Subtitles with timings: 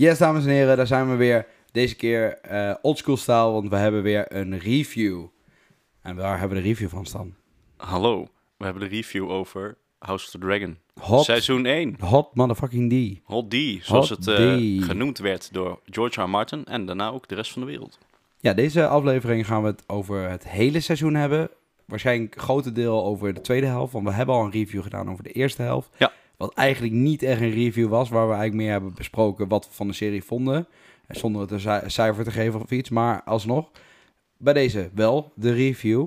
[0.00, 1.46] Yes, dames en heren, daar zijn we weer.
[1.72, 5.24] Deze keer eh oldschool style, want we hebben weer een review.
[6.02, 7.36] En waar hebben we de review van staan?
[7.76, 10.78] Hallo, we hebben de review over House of the Dragon.
[11.00, 11.96] Hot, Seizoen 1.
[12.00, 13.20] hot motherfucking D.
[13.24, 14.84] Hot D, zoals Hot het eh, D.
[14.84, 16.24] genoemd werd door George R.
[16.24, 16.28] R.
[16.28, 17.98] Martin en daarna ook de rest van de wereld.
[18.38, 21.50] Ja, deze aflevering gaan we het over het hele seizoen hebben.
[21.84, 25.10] Waarschijnlijk een grote deel over de tweede helft, want we hebben al een review gedaan
[25.10, 25.90] over de eerste helft.
[25.96, 26.12] Ja.
[26.40, 29.74] Wat eigenlijk niet echt een review was, waar we eigenlijk meer hebben besproken wat we
[29.74, 30.66] van de serie vonden.
[31.06, 33.70] En Zonder het een ci- cijfer te geven of iets, maar alsnog.
[34.36, 36.06] Bij deze wel, de review.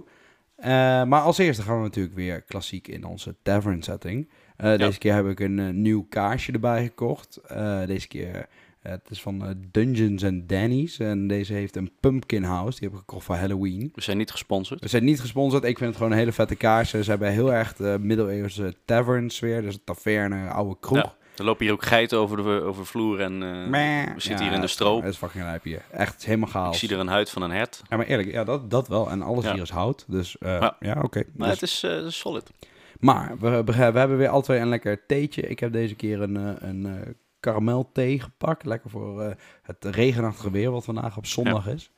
[0.56, 0.70] Eh,
[1.04, 4.30] maar als eerste gaan we natuurlijk weer klassiek in onze tavern setting.
[4.58, 7.36] Eh, Deze keer heb ik een eh, nieuw kaarsje erbij gekocht.
[7.38, 8.42] Eh, deze keer, eh,
[8.84, 11.00] het is van eh, Dungeons and Danny's.
[11.00, 12.80] En deze heeft een pumpkin house.
[12.80, 13.92] Die heb ik gekocht voor Halloween.
[13.96, 14.80] We zijn niet gesponsord.
[14.82, 15.64] We zijn niet gesponsord.
[15.64, 17.04] Ik vind het gewoon een hele vette kaarsen.
[17.04, 19.62] Ze hebben heel erg de middeleeuwse tavern sfeer.
[19.62, 20.98] Dus een taverne, oude kroeg.
[20.98, 23.50] Ja, er lopen hier ook geiten over de, over de vloer en eh,
[24.14, 25.02] we zitten Ja, hier in de stroop.
[25.02, 25.82] Dat is fucking lijp hier.
[25.92, 26.80] Echt helemaal Ik chaos.
[26.80, 27.82] zie er een huid van een hert.
[27.90, 29.10] Ja, maar eerlijk, ja, dat, dat wel.
[29.10, 29.54] En alles Ja.
[29.54, 30.06] hier is hout.
[30.08, 31.00] Dus eh, ja, Ja.
[31.02, 31.24] oké.
[31.36, 32.52] Maar Dus- het is, het solid.
[33.00, 35.42] Maar we, we, we hebben weer alle twee een lekker theetje.
[35.42, 36.36] Ik heb deze keer een,
[36.70, 38.66] een karamelthee gepakt.
[38.66, 41.92] Lekker voor eh, het regenachtige weer wat vandaag op zondag is.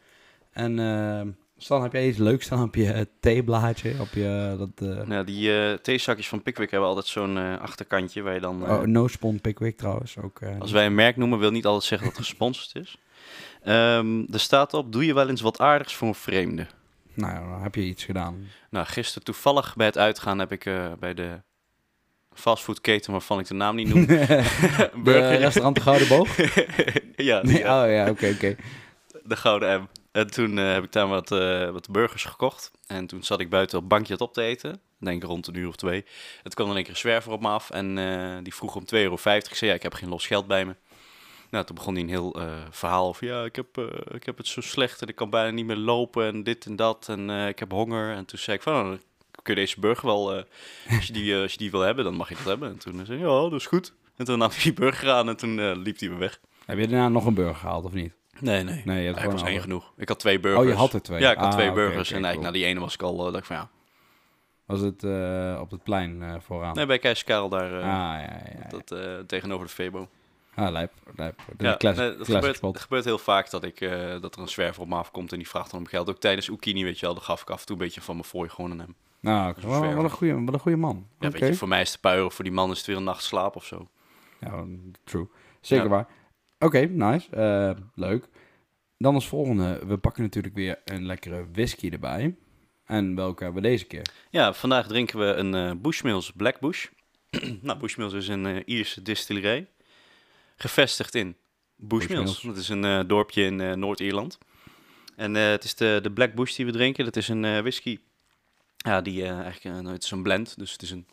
[0.51, 1.21] En eh
[1.57, 3.93] Stan, heb jij iets leuks staan op je eh, theeblaadje?
[3.99, 8.21] Op je, dat, eh, Ja, die eh theezakjes van Pickwick hebben altijd zo'n eh, achterkantje
[8.21, 8.65] waar je dan...
[8.65, 10.17] eh, oh, no Spon Pickwick trouwens.
[10.17, 12.97] Ook, eh, Als wij een merk noemen, wil niet altijd zeggen dat het gesponsord is.
[13.63, 16.67] Ehm, er staat op, doe je wel eens wat aardigs voor een vreemde?
[17.13, 18.37] Nou, ja, dan heb je iets gedaan.
[18.69, 21.41] Nou, gisteren toevallig bij het uitgaan heb ik eh, bij de
[22.35, 24.43] fastfoodketen, waarvan ik de naam niet noem, de
[25.03, 25.37] burger.
[25.37, 26.35] restaurant De Gouden Boog?
[27.15, 28.55] ja, Nee, ja, oh ja, oké, oké.
[29.23, 29.87] de Gouden M.
[30.15, 32.71] En toen eh, heb ik daar wat, eh, wat burgers gekocht.
[32.87, 34.79] En toen zat ik buiten op bankje het op te eten.
[34.99, 36.05] Denk rond een uur of twee.
[36.43, 37.69] Het kwam dan een keer een zwerver op me af.
[37.69, 39.13] En eh, die vroeg om 2,50 euro.
[39.13, 40.75] Ik zei, ja, ik heb geen los geld bij me.
[41.49, 42.35] Nou, toen begon hij een heel
[42.69, 43.27] verhaal over...
[43.27, 43.77] Ja, ik heb,
[44.13, 46.75] ik heb het zo slecht en ik kan bijna niet meer lopen en dit en
[46.75, 47.09] dat.
[47.09, 48.15] En ik heb honger.
[48.15, 48.73] En toen zei ik van...
[48.73, 48.99] Dan
[49.45, 50.35] kun je deze burger wel...
[50.37, 50.43] eh,
[50.95, 52.69] als, je die, eh, als je die wil hebben, dan mag je dat hebben.
[52.69, 53.93] En toen zei hij, ja, dat is goed.
[54.15, 56.39] En toen nam hij die burger aan en toen eh, liep hij weer weg.
[56.65, 58.13] Heb je daarna nog een burger gehaald of niet?
[58.39, 58.81] Nee, nee.
[58.85, 59.93] Nee, je ik was één genoeg.
[59.97, 60.63] Ik had twee burgers.
[60.65, 61.19] Oh, je had er twee?
[61.19, 62.11] Ja, ik had Ah, twee oké, burgers.
[62.11, 62.45] en eigenlijk cool.
[62.45, 63.69] na die ene was ik al, uh, dacht ik van ja.
[64.65, 66.75] Was het eh, op het plein eh, vooraan?
[66.75, 68.67] Nee, bij Keiskarel daar, eh, ah, ja, ja, ja.
[68.69, 70.09] dat, eh, tegenover de Febo.
[70.55, 71.39] Ah, lijp, lijp.
[71.57, 74.41] De Ja, classic, nee, dat gebeurt, het gebeurt heel vaak dat, ik, eh, dat er
[74.41, 76.09] een zwerver op me afkomt en die vraagt dan om geld.
[76.09, 78.15] Ook tijdens Oekini, weet je wel, dan gaf ik af en toe een beetje van
[78.15, 78.95] mijn fooi gewoon aan hem.
[79.25, 81.07] Nou, wat een goede, wat een goede man.
[81.19, 83.03] Ja, weet je, voor mij is het puieren, voor die man is het weer een
[83.03, 83.87] nacht slaap of zo.
[84.39, 84.65] Ja,
[85.03, 85.27] true.
[85.61, 85.89] Zeker Ja.
[85.89, 86.07] waar.
[86.59, 87.29] Oké, nice.
[87.35, 88.27] Eh, leuk.
[88.97, 92.35] Dan als volgende, we pakken natuurlijk weer een lekkere whisky erbij.
[92.85, 94.01] En welke hebben we deze keer?
[94.29, 96.87] Ja, vandaag drinken we een eh Bushmills Black Bush.
[97.61, 99.67] nou, Bushmills is een eh, Ierse distillerij.
[100.55, 101.35] Gevestigd in
[101.75, 102.23] Bushmills.
[102.31, 102.41] Bushmills.
[102.41, 104.37] Dat is een eh, dorpje in eh, Noord-Ierland.
[105.15, 107.05] En eh, het is de, de Black Bush die we drinken.
[107.05, 107.99] Dat is een eh, whisky.
[108.85, 110.57] Ja, die eh, eigenlijk, eh, het is een blend.
[110.57, 111.05] Dus het is een,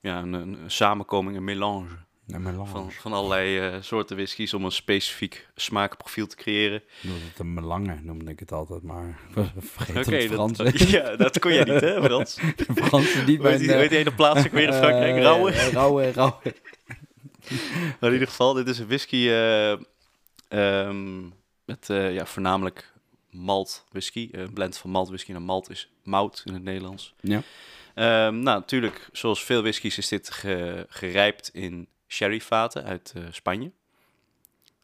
[0.00, 1.88] ja, een, een samenkoming, een melange
[2.26, 2.70] Een melange.
[2.70, 6.76] van, van allerlei eh, soorten whiskies om een specifiek smaakprofiel te creëren.
[6.76, 9.18] Ik noemde het een melange, noemde ik het altijd, maar
[9.58, 10.58] vergeet Oké, het Frans.
[10.58, 12.34] dat, ja, dat kon jij niet, hè, Frans?
[12.56, 15.22] De Fransen niet Weet je, weet je de plaats ook weer in Frankrijk?
[15.22, 15.50] Rauwe?
[15.50, 16.54] Rauwe, rauwe.
[18.00, 19.72] Maar in ieder geval, dit is een whisky eh,
[20.48, 21.22] ehm,
[21.64, 22.92] met ja, voornamelijk
[23.36, 24.28] malt whisky.
[24.32, 27.14] Een blend van malt whisky en malt is mout in het Nederlands.
[27.20, 27.42] Ja.
[27.94, 33.70] Ehm, nou, natuurlijk, zoals veel whiskies is dit ge- gerijpt in sherryvaten uit eh, Spanje.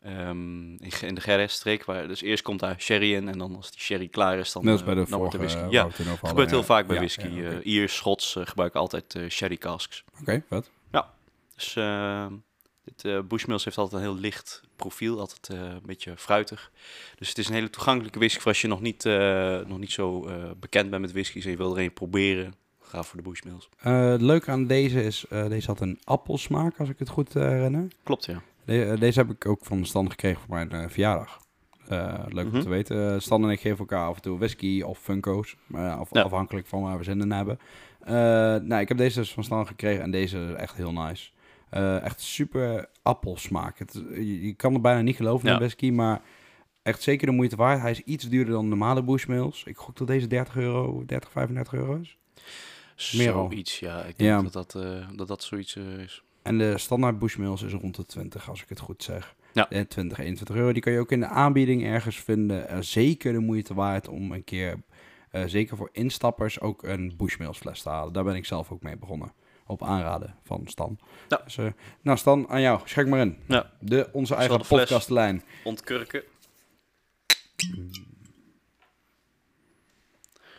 [0.01, 0.71] Ehm,
[1.03, 4.09] in, de Jerez-streek, waar dus eerst komt daar sherry in en dan als die sherry
[4.09, 5.59] klaar is, dan, Net als eh, bij de wordt de whisky.
[5.61, 6.65] eh, Ja, hadden, gebeurt heel ja.
[6.65, 7.27] vaak bij Ja, whisky.
[7.29, 7.51] ja.
[7.51, 10.05] Eh, Iers, Schots eh, gebruiken altijd eh, sherry casks.
[10.21, 10.71] Oké, vet.
[11.55, 12.27] Dus eh,
[12.85, 16.71] dit eh, Bushmills heeft altijd een heel licht profiel, altijd eh, een beetje fruitig.
[17.19, 19.93] Dus het is een hele toegankelijke whisky voor als je nog niet, eh, nog niet
[19.93, 20.29] zo
[20.61, 22.55] bekend bent met whiskies en je wil er een proberen.
[22.81, 23.69] Ga voor de Bushmills.
[23.77, 27.89] Het leuke aan deze is, deze had een appelsmaak, als ik het goed herinner.
[28.03, 28.43] Klopt, ja.
[28.65, 31.41] De- deze heb ik ook van Stan gekregen voor mijn verjaardag.
[32.29, 32.61] Leuk om Mhm.
[32.61, 33.23] te weten.
[33.23, 35.57] Stan en ik geven elkaar af en toe whisky of Funko's.
[35.67, 37.59] Maar ja, afhankelijk van waar we zin in hebben.
[38.69, 41.31] Nou, ik heb deze dus van Stan gekregen en deze is echt heel nice.
[41.73, 43.79] Eh, echt super appelsmaak.
[43.79, 45.59] Het, je, je kan er bijna niet geloven Ja.
[45.59, 46.23] whisky, maar
[46.83, 47.81] echt zeker de moeite waard.
[47.81, 49.65] Hij is iets duurder dan normale Bushmills.
[49.65, 52.19] Ik gok dat deze 30 euro, 30, 35 euro is.
[53.17, 53.33] Meer.
[53.33, 53.99] Zoiets, ja.
[54.05, 54.43] Ik denk Ja.
[54.43, 56.23] Dat, dat, eh, dat dat zoiets eh, is.
[56.43, 59.35] En de standaard Bushmills is rond de 20, als ik het goed zeg.
[59.53, 59.71] Ja.
[59.71, 60.73] En 20, 21 euro.
[60.73, 62.85] Die kan je ook in de aanbieding ergens vinden.
[62.85, 64.83] Zeker de moeite waard om een keer,
[65.47, 68.13] zeker voor instappers, ook een Bushmills fles te halen.
[68.13, 69.33] Daar ben ik zelf ook mee begonnen.
[69.67, 70.99] Op aanraden van Stan.
[71.29, 71.41] Ja.
[71.45, 71.67] Dus, eh,
[72.01, 72.81] nou, Stan, aan jou.
[72.85, 73.39] Schenk maar in.
[73.49, 73.71] Ja.
[73.81, 75.43] De, onze eigen de podcastlijn.
[75.65, 76.23] Ontkurken.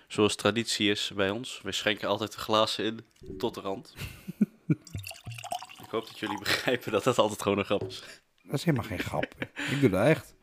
[0.08, 1.62] Zoals traditie is bij ons.
[1.64, 3.06] We schenken altijd de glazen in
[3.38, 3.94] tot de rand.
[5.84, 8.04] Ik hoop dat jullie begrijpen dat dat altijd gewoon een grap is.
[8.44, 9.36] Dat is helemaal geen grap.
[9.72, 10.36] Ik doe dat echt.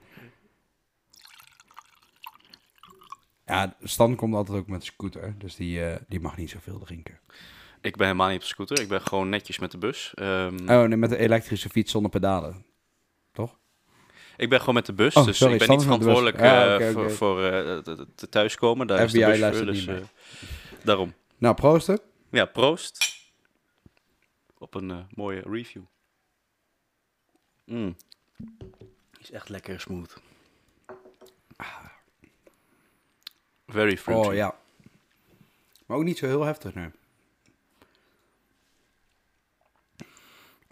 [3.47, 6.79] Ja, Stan komt altijd ook met een scooter, dus die, eh, die mag niet zoveel
[6.79, 7.21] drinken.
[7.81, 8.81] Ik ben helemaal niet op de scooter.
[8.81, 10.13] Ik ben gewoon netjes met de bus.
[10.15, 12.65] Ehm, Oh, nee, met de elektrische fiets zonder pedalen.
[14.37, 16.93] Ik ben gewoon met de bus, Oh, dus sorry, ik ben niet verantwoordelijk Ja, eh,
[16.93, 18.87] voor, voor eh, het- het thuiskomen.
[18.87, 19.97] Daar is de FBI bus voor, dus eh,
[20.85, 21.15] daarom.
[21.39, 22.01] Nou, proosten.
[22.31, 23.23] Ja, proost.
[24.59, 25.83] Op een eh, mooie review.
[27.65, 27.97] Mm.
[29.21, 30.17] Is echt lekker smooth.
[33.67, 34.29] Very fruity.
[34.29, 34.57] Oh ja.
[35.87, 36.91] Maar ook niet zo heel heftig nu.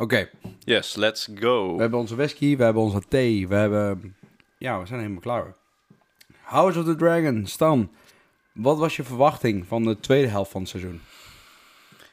[0.00, 1.74] Oké, Yes, let's go.
[1.74, 4.16] we hebben onze whisky, we hebben onze thee, we hebben...
[4.58, 5.54] Ja, we zijn helemaal klaar.
[6.42, 7.90] House of the Dragon, Stan.
[8.52, 11.00] Wat was je verwachting van de tweede helft van het seizoen?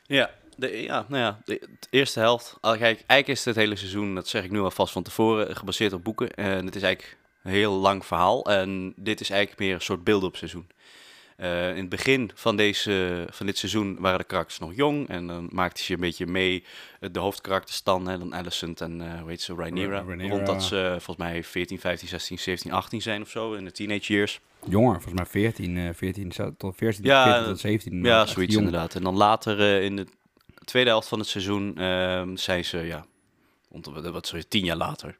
[0.05, 2.57] Ja, de, ja, nou ja, de, de eerste helft.
[2.61, 5.93] Al, kijk, eigenlijk is het hele seizoen, dat zeg ik nu alvast van tevoren, gebaseerd
[5.93, 6.29] op boeken.
[6.35, 8.45] En het is eigenlijk een heel lang verhaal.
[8.45, 10.67] En dit is eigenlijk meer een soort beeld-up seizoen.
[11.35, 15.07] Eh, in het begin van, deze, van dit seizoen waren de karakters nog jong.
[15.09, 16.63] En dan maakte ze een beetje mee
[16.99, 18.07] eh, de hoofdkarakters dan.
[18.07, 19.89] Hè, dan Alicent en eh hoe heet ze, Rhaenyra.
[19.99, 20.29] Rha- Rhaenyra.
[20.35, 23.53] Rond dat ze volgens mij 14, 15, 16, 17, 18 zijn of zo.
[23.53, 24.39] In de teenage years.
[24.69, 28.03] Jonger, volgens mij 14, eh 14 zo- tot 14, Ja, 14 tot 17.
[28.03, 28.65] Ja, zoiets jong.
[28.65, 28.95] inderdaad.
[28.95, 30.05] En dan later eh, in de
[30.65, 33.05] tweede helft van het seizoen ehm, zijn ze, ja,
[33.91, 35.17] wat je, tien jaar later.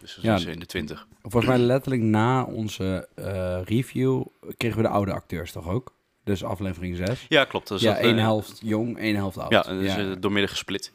[0.00, 0.20] Dus Ja.
[0.20, 1.06] zijn ze in de twintig.
[1.22, 4.22] Volgens mij letterlijk na onze eh, review
[4.56, 5.94] kregen we de oude acteurs toch ook?
[6.24, 7.26] Dus aflevering 6.
[7.28, 7.70] Ja, klopt.
[7.70, 9.50] Is ja, één eh, helft jong, één helft oud.
[9.50, 10.92] Ja, dat is eh, doormidden gesplit.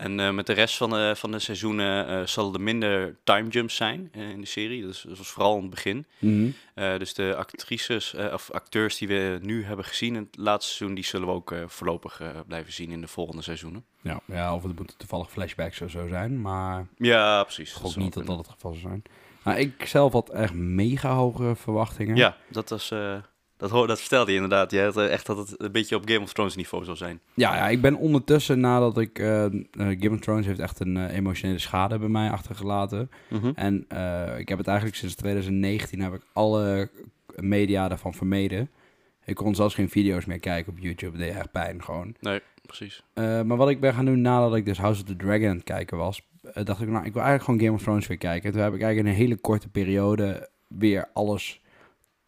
[0.00, 3.48] En eh, met de rest van de, van de seizoenen eh, zal er minder time
[3.48, 4.82] jumps zijn eh, in de serie.
[4.82, 6.06] Dus dat was vooral in het begin.
[6.18, 6.50] Mhm.
[6.74, 11.04] Dus de actrices of acteurs die we nu hebben gezien in het laatste seizoen, die
[11.04, 13.84] zullen we ook voorlopig blijven zien in de volgende seizoenen.
[14.02, 17.74] ja, ja, of het moeten toevallig flashbacks of zo zijn, maar Ja, precies.
[17.74, 19.02] ik niet dat dat het geval zou zijn.
[19.44, 22.16] Nou, ik zelf had echt mega hoge verwachtingen.
[22.16, 22.92] Ja, dat was.
[23.60, 24.70] Dat, hoor, dat vertelde je inderdaad.
[24.70, 27.20] Je had eh, echt dat het een beetje op Game of Thrones niveau zou zijn.
[27.34, 29.18] Ja, ja, ik ben ondertussen, nadat ik...
[29.18, 33.10] eh eh, Game of Thrones heeft echt een emotionele schade bij mij achtergelaten.
[33.54, 36.90] En eh, ik heb het eigenlijk sinds 2019 heb ik alle
[37.36, 38.70] media daarvan vermeden.
[39.24, 41.18] Ik kon zelfs geen video's meer kijken op YouTube.
[41.18, 42.14] Dat deed echt pijn gewoon.
[42.20, 43.02] Nee, precies.
[43.14, 45.64] Maar wat ik ben gaan doen nadat ik dus House of the Dragon aan het
[45.64, 46.22] kijken was,
[46.64, 48.44] dacht ik, nou, ik wil eigenlijk gewoon Game of Thrones weer kijken.
[48.44, 51.59] En toen heb ik eigenlijk in een hele korte periode weer alles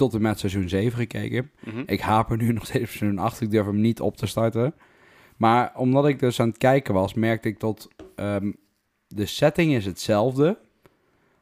[0.03, 1.51] tot en met seizoen 7 gekeken.
[1.61, 1.83] Mhm.
[1.87, 3.41] Ik haper nu nog steeds op seizoen 8.
[3.41, 4.75] Ik durf hem niet op te starten.
[5.37, 8.53] Maar omdat ik dus aan het kijken was, merkte ik dat ehm,
[9.07, 10.59] de setting is hetzelfde.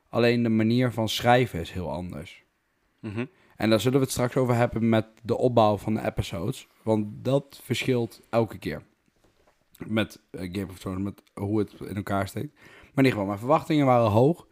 [0.08, 2.44] Alleen de manier van schrijven is heel anders.
[3.00, 3.24] Mhm.
[3.56, 6.68] En daar zullen we het straks over hebben met de opbouw van de episodes.
[6.82, 8.82] Want dat verschilt elke keer.
[9.86, 12.54] Met eh, Game of Thrones, met hoe het in elkaar steekt.
[12.54, 14.46] Maar in ieder geval, mijn verwachtingen waren hoog.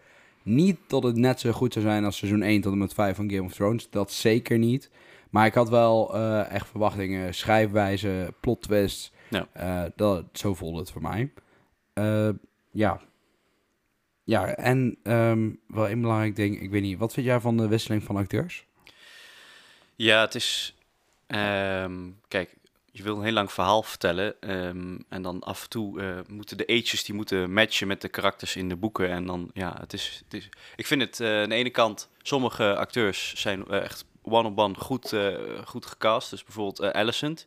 [0.48, 3.16] Niet dat het net zo goed zou zijn als seizoen 1 tot en met 5
[3.16, 3.90] van Game of Thrones.
[3.90, 4.90] Dat zeker niet.
[5.30, 7.34] Maar ik had wel eh, echt verwachtingen.
[7.34, 9.12] Schrijfwijze, plot twists.
[9.30, 9.48] Ja.
[9.52, 11.32] Eh, dat, zo voelde het voor mij.
[11.92, 12.28] Eh,
[12.70, 13.00] ja.
[14.24, 16.60] Ja, en ehm, wel een belangrijk ding.
[16.60, 18.66] Ik weet niet, wat vind jij van de wisseling van acteurs?
[19.96, 20.76] Ja, het is.
[21.26, 21.96] ehm,
[22.28, 22.56] kijk,
[22.98, 24.40] je wil een heel lang verhaal vertellen.
[24.40, 28.08] ehm, en dan af en toe eh, moeten de ages die moeten matchen met de
[28.08, 29.08] karakters in de boeken.
[29.08, 30.20] En dan, ja, het is.
[30.24, 34.04] Het is ik vind het eh, aan de ene kant, sommige acteurs zijn eh, echt
[34.22, 35.14] one-on-one goed,
[35.64, 36.30] goed gecast.
[36.30, 37.46] Dus bijvoorbeeld Alicent.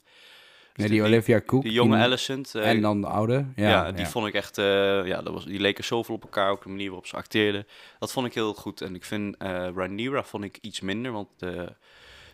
[0.76, 1.62] Nee, die die- Olivia Cook.
[1.64, 2.56] Die jonge Alicent.
[2.56, 3.46] En dan de oude.
[3.56, 6.64] Ja, Ja, die vond ik echt, ja, dat was, die leken zoveel op elkaar, ook
[6.64, 7.68] de manier waarop ze acteerden.
[8.00, 8.82] Dat vond ik heel goed.
[8.82, 9.36] En ik vind
[9.76, 11.76] Rhaenyra vond ik iets minder, want de,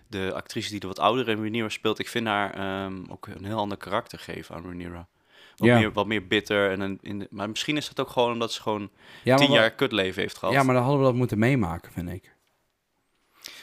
[0.10, 3.46] de actrice die er wat ouder in Rhaenyra speelt, ik vind haar ehm, ook een
[3.46, 5.08] heel ander karakter geven aan Rhaenyra.
[5.56, 5.78] Wat, Ja.
[5.80, 6.72] meer, wat meer bitter.
[6.72, 8.90] En een, in de, maar misschien is dat ook gewoon omdat ze gewoon
[9.24, 10.54] ja, tien wel- jaar kutleven heeft gehad.
[10.54, 12.36] Ja, maar dan hadden we dat moeten meemaken, vind ik.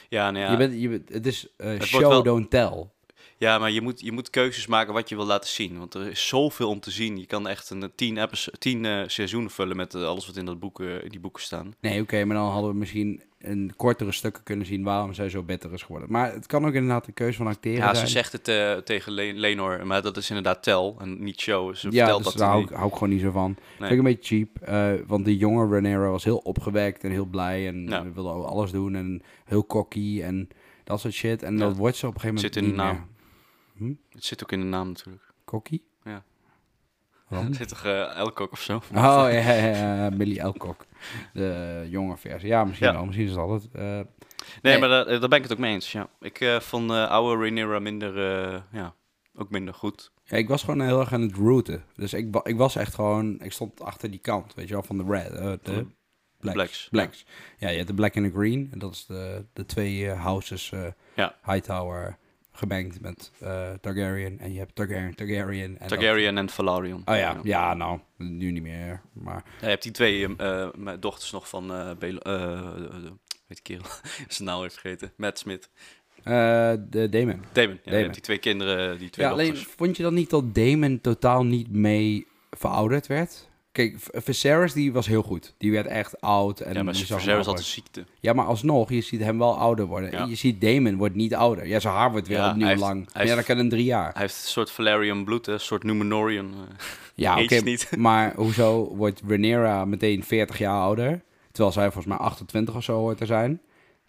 [0.09, 2.89] ja, nou ja, Je bent, je bent, het is eh, show, wel- don't tell.
[3.37, 5.77] Ja, maar je moet, je moet keuzes maken wat je wil laten zien.
[5.77, 7.17] Want er is zoveel om te zien.
[7.19, 10.35] Je kan echt een eh, tien, episo- tien eh, seizoenen vullen met eh, alles wat
[10.35, 11.73] in, dat boek, in die boeken staan.
[11.79, 15.43] Nee, oké, maar dan hadden we misschien een kortere stukken kunnen zien waarom zij zo
[15.43, 16.11] bitter is geworden.
[16.11, 18.07] Maar het kan ook inderdaad een keuze van acteren Ja, zijn.
[18.07, 21.75] ze zegt het tegen Le Lenor, maar dat is inderdaad tel en niet show.
[21.75, 23.55] Ze ja, vertelt dus dat daar hou ik, hou ik gewoon niet zo van.
[23.57, 23.77] Nee.
[23.77, 25.07] Vind ik een beetje cheap.
[25.07, 27.67] want die jonge Renero was heel opgewekt en heel blij.
[27.67, 28.11] En Ja.
[28.13, 28.95] wilde alles doen.
[28.95, 30.47] En heel cocky en
[30.83, 31.43] dat soort shit.
[31.43, 31.59] En Ja.
[31.59, 33.05] dat wordt ze op een gegeven Zit moment in de niet naam.
[33.07, 33.13] meer.
[34.09, 35.23] Het zit ook in de naam natuurlijk.
[35.45, 35.81] Cocky?
[36.03, 36.23] Ja.
[37.27, 37.47] Waarom?
[37.49, 38.75] Er zit toch eh Elcock of zo?
[38.75, 40.85] Oh, ja, ja, ja, Millie Elcock.
[41.33, 42.47] De jonge versie.
[42.49, 42.93] Ja, misschien Ja.
[42.93, 43.05] wel.
[43.05, 43.69] Misschien is het altijd.
[43.73, 44.03] eh, Nee,
[44.61, 44.79] Nee.
[44.79, 45.91] maar daar, daar ben ik het ook mee eens.
[45.91, 46.09] Ja.
[46.19, 48.19] Ik eh, vond eh oude Rhaenyra minder,
[48.71, 48.93] ja,
[49.35, 50.11] ook minder goed.
[50.23, 51.83] ja, ik was gewoon heel erg aan het routen.
[51.95, 53.39] Dus ik, ik was echt gewoon...
[53.41, 55.31] Ik stond achter die kant, weet je wel, van de red.
[55.31, 55.87] de
[56.39, 56.53] blacks.
[56.55, 57.25] Blacks, Blacks.
[57.57, 58.67] Ja, je hebt de black en de green.
[58.71, 60.71] En dat is de, de twee houses.
[61.15, 61.35] Ja.
[61.45, 62.17] Hightower
[62.55, 64.39] gemengd met eh, Targaryen.
[64.39, 65.79] En je hebt Targaryen, Targaryen.
[65.79, 67.01] En Targaryen en Valarion.
[67.05, 69.01] Oh ja, ja, nou, nu niet meer.
[69.13, 70.27] Maar Ja, je hebt die twee
[70.77, 71.67] mijn dochters nog van,
[71.99, 73.13] Bel- eh, de-
[73.47, 73.85] weet ik kerel,
[74.27, 75.69] zijn naam heeft vergeten, Matt Smith.
[76.23, 77.41] de Damon.
[77.51, 79.73] Damon, ja, je hebt die twee kinderen, die twee Ja, alleen dochters.
[79.77, 83.49] vond je dan niet dat Damon totaal niet mee verouderd werd?
[83.75, 85.53] Kijk, Viserys die was heel goed.
[85.57, 86.59] Die werd echt oud.
[86.59, 88.05] En ja, maar Viserys had een ziekte.
[88.19, 90.11] Ja, maar alsnog, je ziet hem wel ouder worden.
[90.11, 90.17] Ja.
[90.19, 91.67] En je ziet Damon wordt niet ouder.
[91.67, 93.07] Ja, zijn haar wordt weer Ja, opnieuw hij heeft- lang.
[93.11, 94.11] hij ja, dat kan in drie jaar.
[94.11, 96.45] Hij heeft een soort Valerian bloed, hè, een soort Numenorian.
[96.53, 96.85] eh.
[97.15, 97.55] Ja, oké.
[97.55, 97.89] Niet.
[97.97, 101.21] Maar hoezo wordt Rhaenyra meteen 40 jaar ouder?
[101.51, 103.61] Terwijl zij volgens mij 28 of zo hoort te zijn.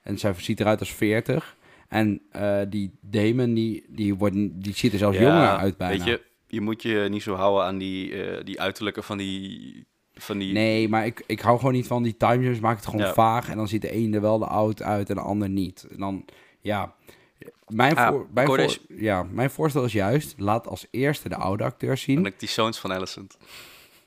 [0.03, 1.57] En zij ziet eruit als 40.
[1.89, 6.05] En eh, die Damon, die, die, wordt, die ziet er zelfs jonger uit bijna.
[6.05, 9.87] Weet je, je moet je niet zo houden aan die, eh, die uiterlijke van die...
[10.19, 12.61] Van die Nee, maar ik, ik hou gewoon niet van die timejumps.
[12.61, 13.13] Maak het gewoon Ja.
[13.13, 13.49] vaag.
[13.51, 15.87] En dan ziet de ene er wel de oud uit en de ander niet.
[15.91, 16.25] En dan,
[16.61, 16.95] ja...
[17.67, 21.37] Mijn, Ah, voor, mijn, ik voor- ja, mijn voorstel is juist, laat als eerste de
[21.37, 22.19] oude acteurs zien.
[22.19, 23.37] En ook die zoons van Alicent.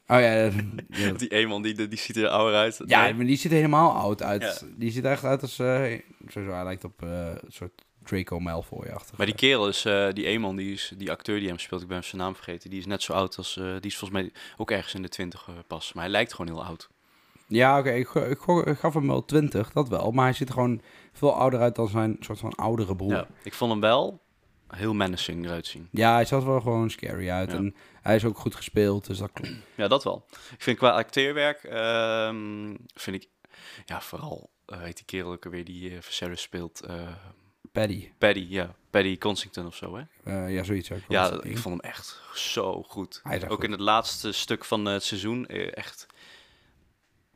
[0.07, 0.51] Oh ja, ja,
[0.89, 1.11] ja.
[1.17, 2.79] Die Eamon, die, die ziet er ouder uit.
[2.85, 3.13] ja, Nee.
[3.13, 4.41] maar die ziet helemaal oud uit.
[4.41, 4.67] Ja.
[4.77, 9.17] Die ziet echt uit als, eh sowieso, hij lijkt op eh, een soort Draco Malfoy-achtig.
[9.17, 11.87] Maar die kerel is, eh, die Eamon, die, is, die acteur die hem speelt, ik
[11.87, 14.31] ben zijn naam vergeten, die is net zo oud als, eh, die is volgens mij
[14.57, 15.93] ook ergens in de twintig pas.
[15.93, 16.89] Maar hij lijkt gewoon heel oud.
[17.47, 18.39] Ja, oké, ik, ik,
[18.77, 20.11] gaf hem wel 20, dat wel.
[20.11, 20.81] Maar hij ziet er gewoon
[21.13, 23.11] veel ouder uit dan zijn soort van oudere broer.
[23.11, 23.27] Ja.
[23.43, 24.21] Ik vond hem wel
[24.67, 25.87] heel menacing eruit zien.
[25.91, 27.51] Ja, hij zat wel gewoon scary uit.
[27.51, 27.57] Ja.
[27.57, 29.55] En hij is ook goed gespeeld, dus dat klopt.
[29.75, 30.25] Ja, dat wel.
[30.31, 33.29] Ik vind qua acteerwerk, ehm, vind ik,
[33.85, 36.81] ja, vooral, eh heet die kerel ook weer die uh, Viserys speelt,
[37.79, 38.09] Paddy.
[38.17, 40.03] Paddy, ja, Paddy Consington of zo, hè?
[40.23, 40.91] Eh, ja, zoiets.
[40.91, 40.99] ook.
[41.07, 43.19] Ja, ik vond hem echt zo goed.
[43.23, 43.65] Hij is echt Ook goed.
[43.65, 46.07] in het laatste stuk van het seizoen, eh, echt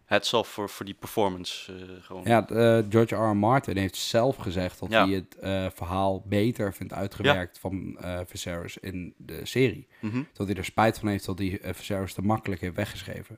[0.06, 1.74] heads off voor, voor die performance.
[1.74, 2.24] eh, gewoon.
[2.26, 2.46] Ja,
[2.90, 3.30] George R.
[3.30, 3.36] R.
[3.36, 5.06] Martin heeft zelf gezegd dat Ja.
[5.08, 5.36] hij het
[5.76, 9.88] verhaal beter vindt uitgewerkt van eh Viserys in de serie.
[10.00, 10.24] Mhm.
[10.34, 13.38] Dat hij er spijt van heeft dat hij Viserys te makkelijk heeft weggeschreven.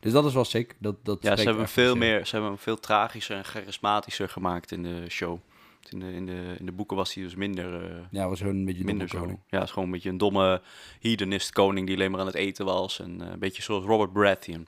[0.00, 0.74] Dus dat is wel sick.
[0.78, 4.72] Dat, dat Ja, ze hebben, veel meer, ze hebben hem veel tragischer en charismatischer gemaakt
[4.72, 5.38] in de show.
[5.88, 8.64] In de, in de, in de boeken was hij dus minder, eh, Ja, was zo'n
[8.64, 9.40] beetje minder zo.
[9.48, 10.62] Ja, is gewoon een beetje een domme
[11.00, 13.00] hedonist koning die alleen maar aan het eten was.
[13.00, 14.66] En eh, een beetje zoals Robert Baratheon.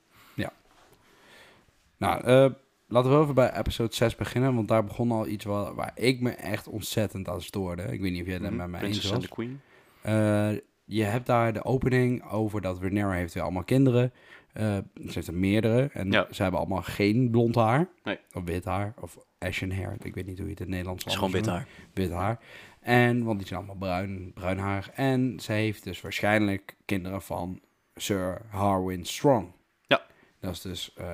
[1.97, 2.47] Nou, eh,
[2.89, 4.55] laten we even bij episode 6 beginnen.
[4.55, 7.83] Want daar begon al iets waar, waar ik me echt ontzettend aan stoorde.
[7.83, 8.57] Ik weet niet of jij het Mhm.
[8.57, 9.29] met mij eens Princess and was.
[9.31, 10.61] the Queen.
[10.85, 14.13] Je hebt daar de opening over dat Rhaenyra heeft weer allemaal kinderen.
[14.53, 15.91] Eh, ze heeft er meerdere.
[15.93, 16.27] En Ja.
[16.31, 17.89] ze hebben allemaal geen blond haar.
[18.05, 18.19] Nee.
[18.33, 18.95] Of wit haar.
[19.01, 19.97] Of ashen hair.
[20.03, 21.69] Ik weet niet hoe je het in het Nederlands Het is anders gewoon wit haar.
[21.95, 22.39] Wit haar.
[22.81, 24.91] En, want die zijn allemaal bruin, bruin haar.
[24.95, 27.61] En ze heeft dus waarschijnlijk kinderen van
[27.95, 29.47] Sir Harwin Strong.
[29.87, 30.03] Ja.
[30.41, 30.95] Dat is dus...
[30.97, 31.07] eh,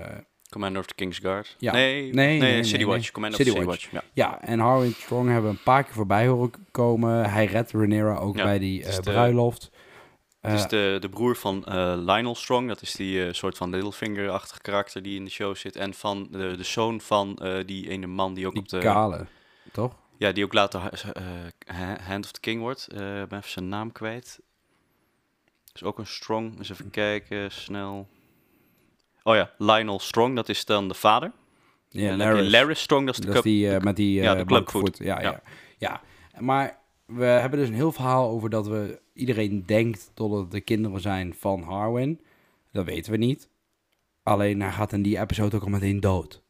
[0.51, 1.57] Commander of the King's Guard.
[1.59, 1.73] Ja.
[1.73, 3.01] Nee, Nee, nee, nee, City Watch.
[3.01, 3.11] nee.
[3.13, 3.91] Commander City of the City Watch.
[3.91, 4.05] Watch.
[4.15, 4.31] Ja.
[4.31, 7.31] Ja, en Harwin Strong hebben we een paar keer voorbij horen komen.
[7.31, 9.71] Hij redt Rhaenyra ook Ja, bij die eh, de- bruiloft.
[10.41, 12.69] Het is Eh, de, de broer van eh, Lionel Strong.
[12.69, 15.77] Dat is die eh, soort van Littlefinger-achtige karakter die in de show zit.
[15.77, 18.79] En van de, de zoon van die ene man die ook die op de...
[18.79, 19.27] kale,
[19.73, 19.97] toch?
[20.17, 20.81] Ja, die ook later
[21.67, 22.87] Ha- Hand of the King wordt.
[22.91, 24.41] Ik ben even zijn naam kwijt.
[25.75, 26.59] Is ook een Strong.
[26.59, 28.09] Eens even kijken, snel.
[29.23, 31.33] Oh ja, Lionel Strong, dat is dan de vader.
[31.89, 35.21] Ja, En Larys Strong, dat is de Dat is die met die ja, de ja.
[35.21, 35.43] Ja.
[35.79, 36.01] ja.
[36.39, 36.79] Maar
[37.13, 41.01] we hebben dus een heel verhaal over dat we iedereen denkt dat het de kinderen
[41.01, 42.21] zijn van Harwin.
[42.73, 43.49] Dat weten we niet.
[44.23, 46.43] Alleen hij gaat in die episode ook al meteen dood.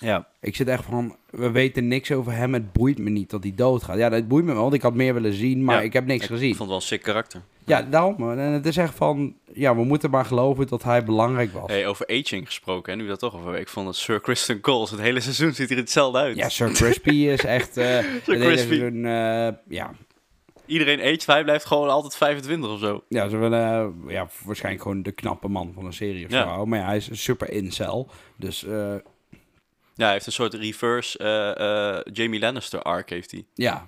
[0.00, 2.54] Ja, Ik zit echt van, we weten niks over hem.
[2.54, 3.96] Het boeit me niet dat hij doodgaat.
[3.98, 6.06] Ja, dat boeit me wel, want ik had meer willen zien, maar Ja, ik heb
[6.06, 6.48] niks ik gezien.
[6.48, 7.40] vond het wel een sick karakter.
[7.64, 8.30] Ja, daarom.
[8.30, 11.66] En het is echt van, ja, we moeten maar geloven dat hij belangrijk was.
[11.70, 13.58] Hey, over aging gesproken, hè, nu dat toch over.
[13.58, 16.36] Ik vond dat Sir Kristen Cole, het hele seizoen ziet er hetzelfde uit.
[16.36, 17.76] Ja, Sir Crispy is echt...
[17.76, 18.74] eh hele Crispy.
[18.76, 19.90] seizoen, eh, ja,
[20.66, 23.04] Iedereen aged, hij blijft gewoon altijd 25 of zo.
[23.08, 23.62] Ja, ze willen
[24.06, 26.54] eh, ja, waarschijnlijk gewoon de knappe man van een serie of Ja.
[26.56, 26.66] zo.
[26.66, 28.10] Maar ja, hij is een super incel.
[28.36, 28.66] Dus
[29.98, 33.44] Ja, hij heeft een soort reverse eh, eh, Jamie Lannister arc heeft hij.
[33.54, 33.86] ja,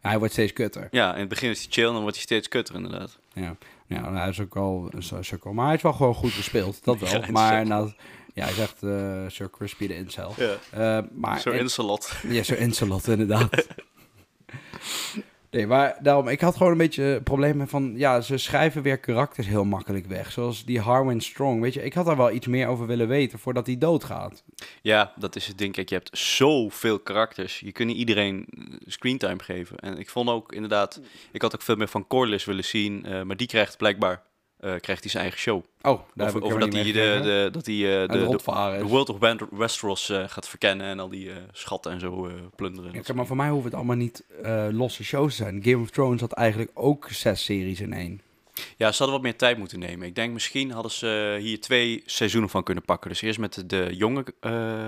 [0.00, 0.88] hij wordt steeds kutter.
[0.90, 3.18] Ja, in het begin is hij chill en dan wordt hij steeds kutter inderdaad.
[3.32, 5.52] Ja, ja hij is ook al een su- sukkel.
[5.52, 7.10] Maar hij is wel gewoon goed gespeeld, dat wel.
[7.10, 7.92] Ja, maar nou,
[8.34, 10.34] ja, hij zegt eh Sir Crispy de incel.
[10.36, 10.56] Ja.
[10.98, 12.12] Eh, maar Sir en- Incelot.
[12.28, 13.66] Ja, Sir Incelot inderdaad.
[15.50, 19.46] Nee, maar daarom, ik had gewoon een beetje problemen van, ja, ze schrijven weer karakters
[19.46, 20.32] heel makkelijk weg.
[20.32, 21.82] Zoals die Harwin Strong, weet je.
[21.82, 24.44] Ik had daar wel iets meer over willen weten voordat hij doodgaat.
[24.82, 25.72] Ja, dat is het ding.
[25.72, 27.60] Kijk, je hebt zoveel karakters.
[27.60, 29.76] Je kunt iedereen eh, screentime geven.
[29.78, 31.00] En ik vond ook inderdaad,
[31.32, 33.04] ik had ook veel meer van Corliss willen zien.
[33.04, 34.22] eh, maar die krijgt blijkbaar
[34.58, 35.64] eh, krijgt hij zijn eigen show.
[35.82, 38.18] Oh, daar Over, dat hij de, de, dat hij eh, de,
[38.78, 38.84] de.
[38.84, 39.18] World of
[39.50, 42.92] Westeros eh, gaat verkennen en al die schatten en zo plunderen.
[42.92, 44.24] Ja, kijk, maar voor mij hoeft het allemaal niet
[44.70, 45.62] losse shows te zijn.
[45.62, 48.20] Game of Thrones had eigenlijk ook zes series in één.
[48.76, 50.06] Ja, ze hadden wat meer tijd moeten nemen.
[50.06, 53.10] Ik denk misschien hadden ze hier twee seizoenen van kunnen pakken.
[53.10, 54.24] Dus eerst met de, jonge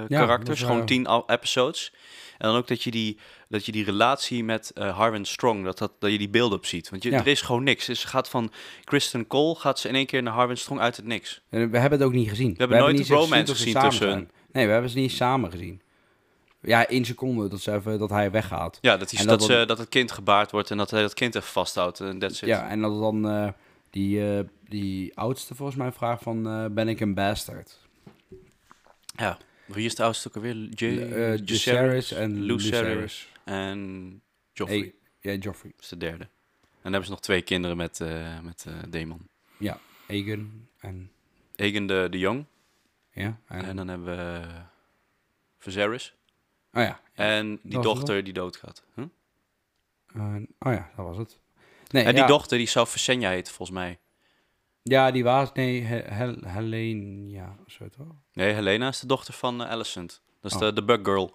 [0.08, 1.92] karakters, gewoon tien episodes.
[2.40, 3.18] En dan ook dat je die,
[3.48, 6.66] dat je die relatie met eh Harwin Strong, dat, dat, dat je die beelden op
[6.66, 6.90] ziet.
[6.90, 7.18] Want je, Ja.
[7.18, 7.86] er is gewoon niks.
[7.86, 8.52] Dus ze gaat van
[8.84, 11.40] Kristen Cole, gaat ze in één keer naar Harwin Strong uit het niks.
[11.50, 12.50] En we hebben het ook niet gezien.
[12.52, 14.30] We hebben nooit niet eens romance gezien tussen zijn.
[14.52, 15.80] Nee, we hebben ze niet samen gezien.
[16.62, 18.78] Ja, één seconde dat, ze even, dat hij weggaat.
[18.80, 21.14] Ja, dat, En dat, dat ze, dat het kind gebaard wordt en dat hij dat
[21.14, 22.00] kind even vasthoudt.
[22.00, 22.48] En that's it.
[22.48, 23.48] Ja, en dat dan eh,
[23.90, 27.78] die, eh, die oudste volgens mij vraagt van, eh, ben ik een bastard?
[29.16, 29.38] ja.
[29.72, 30.54] Wie is de oudste ook alweer?
[30.54, 34.22] J Eh Jacerys en Lucerys en
[34.52, 34.94] Joffrey.
[35.20, 35.72] Ja, Joffrey.
[35.76, 36.24] Dat is de derde.
[36.24, 39.28] En dan hebben ze nog twee kinderen met, eh met eh Daemon.
[40.08, 41.10] Aegon en...
[41.56, 42.44] Aegon de, de Jong.
[43.10, 44.46] Ja, en, En dan hebben we
[45.58, 46.14] Viserys.
[46.72, 47.00] oh ja.
[47.14, 48.84] En die Dat dochter die doodgaat.
[48.94, 49.04] Huh?
[50.58, 51.38] Oh ja, dat was het.
[51.88, 53.98] Nee, En die ja, dochter die zou Visenya heten volgens mij.
[54.82, 55.52] Ja, die was...
[55.52, 57.28] Nee, He- Hel Helene...
[57.30, 58.06] Ja, zo toch?
[58.32, 60.22] Nee, Helena is de dochter van uh, Alicent.
[60.40, 60.62] Dat is Oh.
[60.62, 61.32] de, de Bug Girl.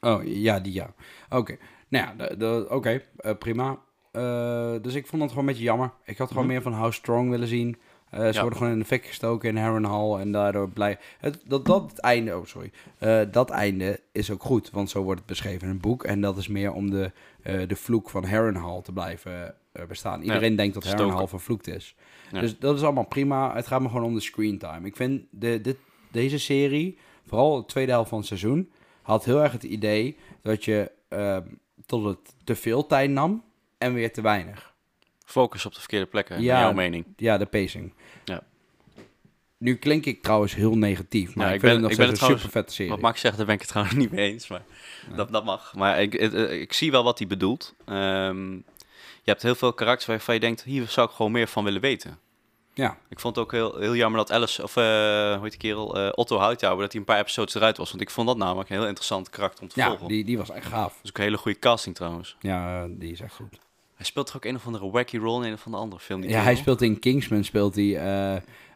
[0.00, 0.94] Oh, ja, die ja.
[1.28, 1.56] Oké.
[1.88, 2.06] Nou
[2.38, 3.78] ja, oké, eh, prima.
[4.12, 5.92] Eh, dus ik vond dat gewoon een beetje jammer.
[6.04, 6.52] Ik had gewoon Mhm.
[6.52, 7.76] meer van How Strong willen zien.
[8.10, 8.40] Eh, ze Ja.
[8.40, 10.98] worden gewoon in de fik gestoken in Harrenhal en daardoor blij...
[11.18, 12.36] Het, dat, dat het einde...
[12.36, 12.70] Oh, sorry.
[12.98, 16.04] Eh, dat einde is ook goed, want zo wordt het beschreven in het boek.
[16.04, 19.52] En dat is meer om de, eh, de vloek van Harrenhal te blijven eh,
[19.86, 20.22] bestaan.
[20.22, 21.00] Iedereen denkt dat stoken.
[21.00, 21.94] Harrenhal vervloekt is.
[22.32, 22.40] Ja.
[22.40, 23.54] Dus dat is allemaal prima.
[23.54, 24.86] Het gaat me gewoon om de screentime.
[24.86, 25.76] Ik vind de, dit,
[26.10, 28.70] deze serie, vooral de tweede helft van het seizoen,
[29.02, 31.42] had heel erg het idee dat je ehm,
[31.86, 33.42] tot het te veel tijd nam
[33.78, 34.74] en weer te weinig.
[35.24, 36.56] Focus op de verkeerde plekken, Ja.
[36.56, 37.04] in jouw mening.
[37.16, 37.92] Ja, de pacing.
[38.24, 38.42] Ja.
[39.58, 41.96] Nu klink ik trouwens heel negatief, maar Ja, ik, ik vind ben- het nog ik
[41.96, 42.90] ben steeds het een trouwens- super vette serie.
[42.90, 44.48] Wat Max zegt, daar ben ik het trouwens niet mee eens.
[44.48, 44.62] Maar
[45.16, 45.74] dat, dat mag.
[45.74, 47.74] Maar ik, ik, ik zie wel wat hij bedoelt.
[47.84, 48.58] Ehm,
[49.28, 51.80] je hebt heel veel karakters waarvan je denkt, hier zou ik gewoon meer van willen
[51.80, 52.18] weten.
[52.74, 54.82] Ja, Ik vond het ook heel, heel jammer dat Alice, of eh,
[55.32, 57.90] hoe heet die kerel, Eh, Otto Hightower, dat hij een paar episodes eruit was.
[57.90, 60.08] Want ik vond dat namelijk een heel interessant karakter om te ja volgen.
[60.08, 60.92] die, die was echt gaaf.
[60.92, 62.36] Dat is ook een hele goede casting trouwens.
[62.40, 63.58] Ja, die is echt goed.
[63.94, 66.20] Hij speelt toch ook een of andere wacky rol in een of de andere film?
[66.20, 67.96] die Ja, hij speelt in Kingsman, speelt hij,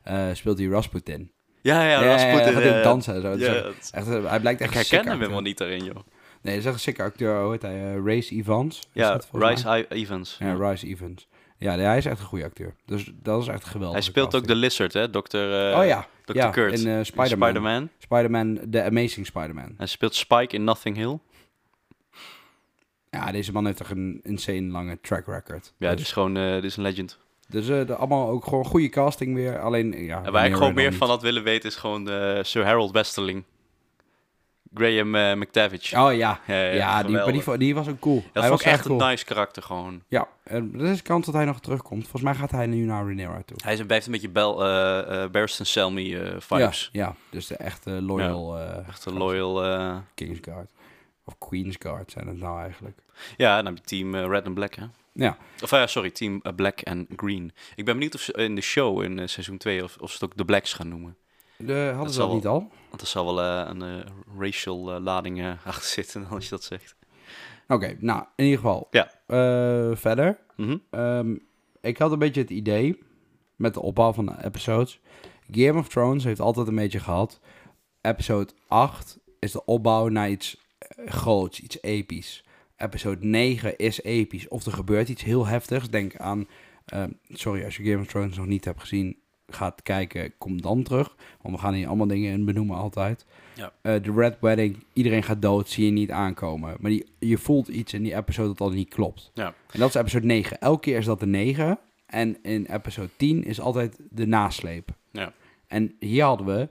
[0.03, 1.31] eh, speelt hij Rasputin.
[1.61, 2.39] Ja, ja, ja, Rasputin.
[2.39, 2.83] hij gaat ja, ook ja.
[2.83, 3.29] dansen en zo.
[3.29, 5.97] Ja, echt- hij blijkt echt ik herken hem helemaal niet daarin, joh.
[6.43, 7.43] Nee, dat is echt een sikke acteur.
[7.43, 7.95] Hoe heet hij?
[7.95, 8.81] Eh, Race Evans?
[8.93, 9.21] Ja?
[9.33, 10.37] Rice Evans.
[10.39, 11.29] Ja, Rice Evans.
[11.59, 12.75] Ja, hij is echt een goede acteur.
[12.87, 13.93] Dus dat is echt geweldig.
[13.93, 15.11] Hij speelt ook de Lizard, hè?
[15.11, 15.37] Dr.
[15.37, 16.37] oh ja, Dr.
[16.37, 16.81] ja, Kurt.
[16.81, 17.49] in eh, in Spider-Man.
[17.49, 17.89] Spider-Man.
[17.99, 19.75] Spider-Man, The Amazing Spider-Man.
[19.77, 21.19] Hij speelt Spike in Nothing Hill.
[23.11, 25.73] Ja, deze man heeft toch een insane lange track record.
[25.79, 27.19] Ja, dus dit is gewoon eh, dit is een legend.
[27.49, 29.61] dus eh, de, allemaal ook gewoon goede casting weer.
[29.61, 30.23] Alleen, ja...
[30.25, 33.45] En waar ik gewoon meer van had willen weten is gewoon eh, Sir Harold Westerling.
[34.75, 35.93] Graham eh, McTavish.
[35.93, 38.23] Oh ja, Ja, ja, ja, die, maar die, was ook cool.
[38.33, 39.01] dat hij was echt cool.
[39.01, 40.03] een nice karakter gewoon.
[40.09, 42.03] Ja, en er is kans dat hij nog terugkomt.
[42.03, 43.57] Volgens mij gaat hij nu naar Rhaenyra toe.
[43.63, 46.89] Hij is- hij heeft een beetje Bel, eh eh Barristan Selmy eh, vibes.
[46.93, 49.65] Ja, ja, dus de echte loyal eh, Echt een loyal...
[49.65, 50.71] eh, Kingsguard.
[51.25, 52.99] Of Queensguard zijn het nou eigenlijk.
[53.37, 54.85] ja, dan heb je team eh, Red en Black, hè?
[55.15, 57.53] Ja, Of ja, sorry, team eh, Black en Green.
[57.75, 60.15] Ik ben benieuwd of ze in de show in eh, seizoen 2 of, of ze
[60.15, 61.17] het ook de Blacks gaan noemen.
[61.57, 62.71] de, hadden ze zal dat niet al?
[62.93, 66.65] Want er zal wel eh, een eh, racial eh, lading achter zitten als je dat
[66.65, 66.97] zegt.
[67.69, 68.89] Oké, nou, in ieder geval.
[68.91, 69.11] Ja.
[69.97, 70.39] Verder.
[70.57, 70.77] Mhm.
[70.91, 71.37] Ehm,
[71.81, 72.99] ik had een beetje het idee,
[73.57, 75.01] met de opbouw van de episodes.
[75.51, 77.41] Game of Thrones heeft altijd een beetje gehad.
[78.01, 80.57] Episode 8 is de opbouw naar iets
[81.07, 82.45] groots, iets episch.
[82.77, 84.49] Episode 9 is episch.
[84.49, 85.91] Of er gebeurt iets heel heftigs.
[85.91, 86.49] Denk aan,
[86.85, 89.22] ehm, sorry, als je Game of Thrones nog niet hebt gezien,
[89.55, 91.17] gaat kijken, kom dan terug.
[91.43, 93.25] Want we gaan hier allemaal dingen in benoemen altijd.
[93.55, 93.73] Ja.
[93.83, 96.77] Eh, de Red Wedding, iedereen gaat dood, zie je niet aankomen.
[96.81, 99.31] Maar die, je voelt iets in die episode dat al niet klopt.
[99.35, 99.55] Ja.
[99.71, 100.61] En dat is episode 9.
[100.61, 101.79] Elke keer is dat de 9.
[102.07, 104.91] En in episode 10 is altijd de nasleep.
[105.11, 105.33] Ja.
[105.67, 106.69] En hier hadden we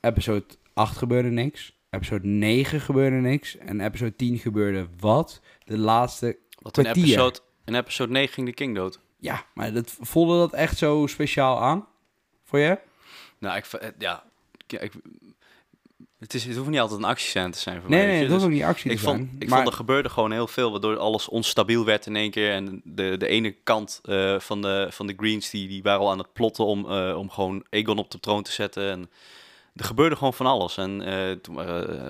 [0.00, 1.80] episode 8 gebeurde niks.
[1.90, 3.56] Episode 9 gebeurde niks.
[3.56, 5.40] En episode 10 gebeurde wat?
[5.64, 6.26] De laatste.
[6.26, 6.96] In Kwartier.
[6.96, 9.00] episode, in episode 9 ging de King dood.
[9.18, 11.86] Ja, maar dat, voelde dat echt zo speciaal aan?
[12.52, 12.78] Voor je?
[13.38, 14.24] Nou, ik, eh, ja,
[14.66, 14.92] ik,
[16.18, 18.08] Het, is, het hoeft niet altijd een actiescène te zijn voor Nee, mij.
[18.16, 19.36] nee, dat Dus ook niet actie ik te vond, zijn.
[19.38, 22.50] ik maar, vond er gebeurde gewoon heel veel, waardoor alles onstabiel werd in één keer.
[22.52, 26.10] En de, de ene kant eh, van, de, van de Greens, die, die waren al
[26.10, 28.90] aan het plotten om, eh, om gewoon Aegon op de troon te zetten.
[28.90, 29.10] En
[29.76, 30.76] er gebeurde gewoon van alles.
[30.76, 30.98] En
[31.42, 31.54] toen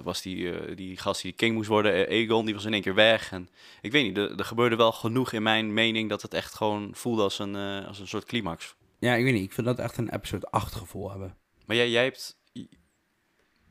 [0.03, 3.33] was die, die gast die king moest worden, Aegon, die was in één keer weg.
[3.33, 3.49] En
[3.81, 6.91] ik weet niet, er, er gebeurde wel genoeg in mijn mening dat het echt gewoon
[6.95, 8.75] voelde als een, als een soort climax.
[9.03, 9.45] Ja, ik weet niet.
[9.45, 11.37] Ik vind dat echt een episode 8 gevoel hebben.
[11.67, 12.37] Maar jij, jij hebt...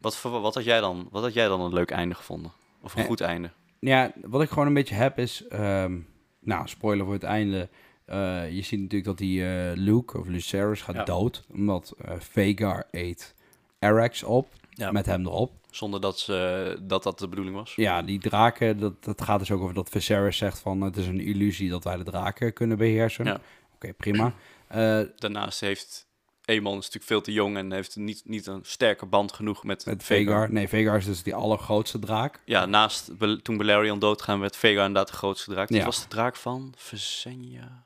[0.02, 2.52] Wat, voor- wat, had jij dan, wat had jij dan een leuk einde gevonden?
[2.82, 3.52] Of een Eh, goed einde?
[3.80, 5.48] Ja, wat ik gewoon een beetje heb is...
[5.48, 6.00] ehm,
[6.40, 7.70] nou, spoiler voor het einde.
[8.06, 11.04] Eh, je ziet natuurlijk dat die eh, Luke, of Lucerys, gaat Ja.
[11.04, 11.44] dood.
[11.52, 13.36] Omdat eh Vagar eet
[13.80, 14.92] Arax op, Ja.
[14.92, 15.52] met hem erop.
[15.70, 17.76] Zonder dat, ze, dat dat de bedoeling was?
[17.76, 20.82] Ja, die draken, dat, dat gaat dus ook over dat Viserys zegt van...
[20.82, 23.26] het is een illusie dat wij de draken kunnen beheersen.
[23.26, 23.40] Ja.
[23.76, 24.34] Oké, prima.
[24.72, 26.10] Eh, Daarnaast heeft
[26.46, 30.04] is natuurlijk veel te jong en heeft niet, niet een sterke band genoeg met, met.
[30.04, 30.52] Vagar.
[30.52, 32.42] Nee, Vagar is dus die allergrootste draak.
[32.46, 33.12] Ja, naast
[33.44, 35.68] toen Balerion doodgaan werd Vhagar inderdaad de grootste draak.
[35.68, 35.86] Dat Ja.
[35.86, 37.86] was de draak van Visenya.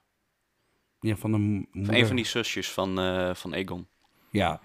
[0.99, 1.95] Ja, van de m- Van moeder.
[1.95, 3.87] een van die zusjes van, eh, van Aegon.
[4.31, 4.59] Ja,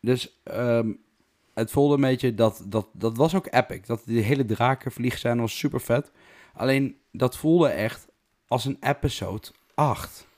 [0.00, 0.92] dus ehm,
[1.54, 3.86] het voelde een beetje dat, dat, dat was ook epic.
[3.86, 6.10] Dat die hele drakenvliegscène was super vet.
[6.54, 8.06] Alleen dat voelde echt
[8.46, 10.28] als een episode 8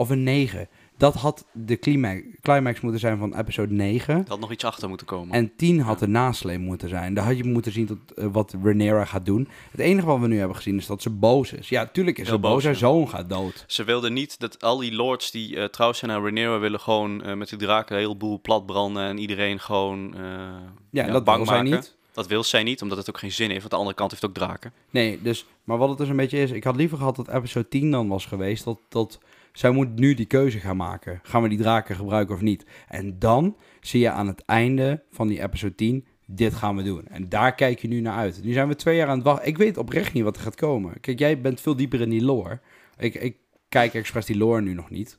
[0.00, 0.68] of een 9.
[0.96, 4.14] Dat had de climax, climax moeten zijn van episode 9.
[4.14, 5.34] Er had nog iets achter moeten komen.
[5.34, 7.14] En 10 had de nasleep moeten zijn.
[7.14, 9.48] Daar had je moeten zien tot, eh, wat Rhaenyra gaat doen.
[9.70, 11.68] Het enige wat we nu hebben gezien is dat ze boos is.
[11.68, 12.52] Ja, tuurlijk is Heel ze boos.
[12.52, 12.78] boos, Haar ja.
[12.78, 13.64] zoon gaat dood.
[13.66, 17.22] Ze wilden niet dat al die lords die eh trouw zijn aan Rhaenyra willen gewoon
[17.22, 21.64] eh, met die draken een heleboel platbranden en iedereen gewoon Ja, ja, dat bang maken.
[21.64, 21.98] niet.
[22.12, 23.58] Dat wil zij niet, omdat het ook geen zin heeft.
[23.60, 24.72] Want de andere kant heeft ook draken.
[24.90, 27.68] Nee, dus, maar wat het dus een beetje is, ik had liever gehad dat episode
[27.68, 29.18] 10 dan was geweest, dat, dat
[29.52, 31.20] zij moet nu die keuze gaan maken.
[31.22, 32.66] Gaan we die draken gebruiken of niet?
[32.88, 37.06] En dan zie je aan het einde van die episode 10, dit gaan we doen.
[37.06, 38.42] En daar kijk je nu naar uit.
[38.42, 39.48] Nu zijn we twee jaar aan het wachten.
[39.48, 41.00] Ik weet oprecht niet wat er gaat komen.
[41.00, 42.60] Kijk, jij bent veel dieper in die lore.
[42.96, 43.36] Ik, ik
[43.68, 45.18] kijk expres die lore nu nog niet.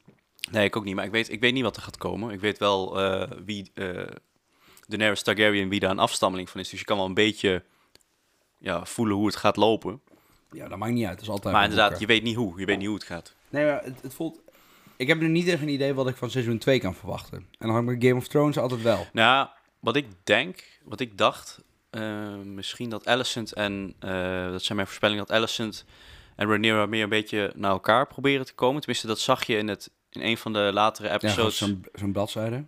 [0.51, 0.95] Nee, ik ook niet.
[0.95, 2.31] Maar ik weet, ik weet niet wat er gaat komen.
[2.31, 4.07] Ik weet wel eh, wie eh
[4.87, 6.69] Daenerys Targaryen, wie daar een afstammeling van is.
[6.69, 7.63] Dus je kan wel een beetje
[8.57, 10.01] ja, voelen hoe het gaat lopen.
[10.51, 11.13] Ja, dat maakt niet uit.
[11.13, 12.59] Dat is altijd Maar inderdaad, je weet niet hoe.
[12.59, 13.35] Je weet niet hoe het gaat.
[13.49, 14.39] Nee, maar het, het voelt...
[14.95, 17.37] Ik heb nu niet echt een idee wat ik van seizoen 2 kan verwachten.
[17.37, 19.07] En dan had ik Game of Thrones altijd wel.
[19.13, 19.47] Nou,
[19.79, 24.87] wat ik denk, wat ik dacht, eh, misschien dat Alicent en, eh, dat zijn mijn
[24.87, 25.85] voorspellingen, dat Alicent
[26.35, 28.79] en Rhaenyra meer een beetje naar elkaar proberen te komen.
[28.79, 31.59] Tenminste, dat zag je in, het, in een van de latere episodes.
[31.59, 32.65] Ja, zo'n zo'n bladzijde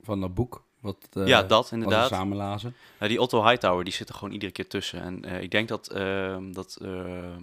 [0.00, 0.64] van dat boek.
[0.84, 2.08] Wat, eh, dat wat we inderdaad.
[2.08, 2.74] samen lazen.
[2.98, 5.02] Nou, die Otto Hightower, die zit er gewoon iedere keer tussen.
[5.02, 6.90] En eh, ik denk dat, ehm dat eh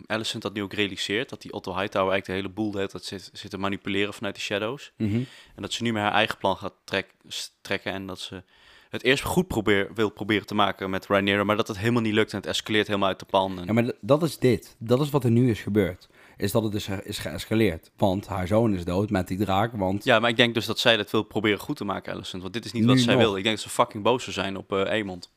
[0.06, 3.04] Alicent dat nu ook realiseert, dat die Otto Hightower eigenlijk de hele boel hele tijd
[3.04, 4.92] zit, zit te manipuleren vanuit de shadows.
[4.98, 5.16] Mhm.
[5.56, 7.14] En dat ze nu met haar eigen plan gaat trek-
[7.62, 7.92] trekken.
[7.94, 8.44] En dat ze
[8.90, 11.44] het eerst goed probeer, wil proberen te maken met Rhaenyra.
[11.44, 13.60] Maar dat het helemaal niet lukt en het escaleert helemaal uit de pan.
[13.60, 14.76] En, Ja, maar dat is dit.
[14.80, 16.08] Dat is wat er nu is gebeurd.
[16.42, 17.92] Is dat het dus is geëscaleerd.
[17.98, 19.72] Want haar zoon is dood met die draak.
[19.74, 22.42] Want ja, maar ik denk dus dat zij dat wil proberen goed te maken, Alicent.
[22.42, 23.24] Want dit is niet wat zij nog.
[23.24, 23.38] wil.
[23.38, 25.32] Ik denk dat ze fucking boos zou zijn op eh Aemond.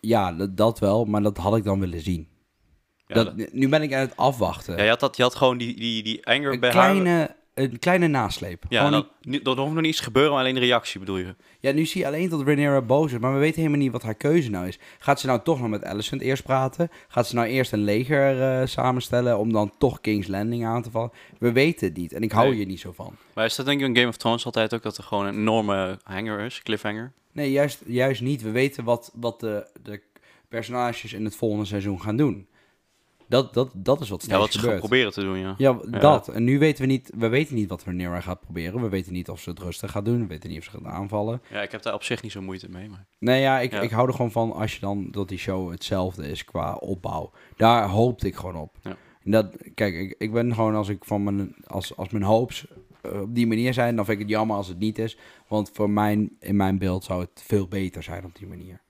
[0.00, 1.04] ja, dat, dat wel.
[1.04, 2.28] Maar dat had ik dan willen zien.
[3.06, 4.76] Ja, dat, dat- nu ben ik aan het afwachten.
[4.76, 7.36] ja, je, had dat, je had gewoon die, die, die anger een, bij haar.
[7.54, 8.64] Een kleine nasleep.
[8.68, 9.06] Ja, Gewoon
[9.42, 11.34] er hoeft nog niets gebeuren, maar alleen de reactie bedoel je.
[11.60, 14.02] Ja, nu zie je alleen dat Rhaenyra boos is, maar we weten helemaal niet wat
[14.02, 14.78] haar keuze nou is.
[14.98, 16.88] Gaat ze nou toch nog met Alicent eerst praten?
[17.08, 20.90] Gaat ze nou eerst een leger eh, samenstellen om dan toch King's Landing aan te
[20.90, 21.10] vallen?
[21.38, 22.58] We weten het niet en ik hou Nee.
[22.58, 23.14] je niet zo van.
[23.34, 25.34] Maar is dat denk ik in Game of Thrones altijd ook dat er gewoon een
[25.34, 27.12] enorme hanger is, cliffhanger?
[27.32, 28.42] Nee, juist, juist niet.
[28.42, 30.00] We weten wat, wat de, de
[30.48, 32.46] personages in het volgende seizoen gaan doen.
[33.30, 34.80] Dat, dat, dat is wat Ja, steeds wat ze gaan gebeurt.
[34.80, 35.54] proberen te doen, ja.
[35.58, 35.98] Ja, Ja.
[35.98, 36.28] dat.
[36.28, 38.82] En nu weten we niet, we weten niet wat Rhaenyra gaat proberen.
[38.82, 40.20] We weten niet of ze het rustig gaat doen.
[40.20, 41.42] We weten niet of ze gaat aanvallen.
[41.50, 43.06] Ja, ik heb daar op zich niet zo moeite mee, maar...
[43.18, 43.80] Nee, ja, ik, Ja.
[43.80, 47.30] ik hou er gewoon van als je dan dat die show hetzelfde is qua opbouw.
[47.56, 48.76] Daar hoopte ik gewoon op.
[48.82, 48.96] Ja.
[49.24, 52.66] En dat, kijk, ik, ik ben gewoon als ik van mijn, als, als mijn hoops
[53.02, 55.16] eh, op die manier zijn, dan vind ik het jammer als het niet is.
[55.48, 58.80] Want voor mijn, in mijn beeld zou het veel beter zijn op die manier.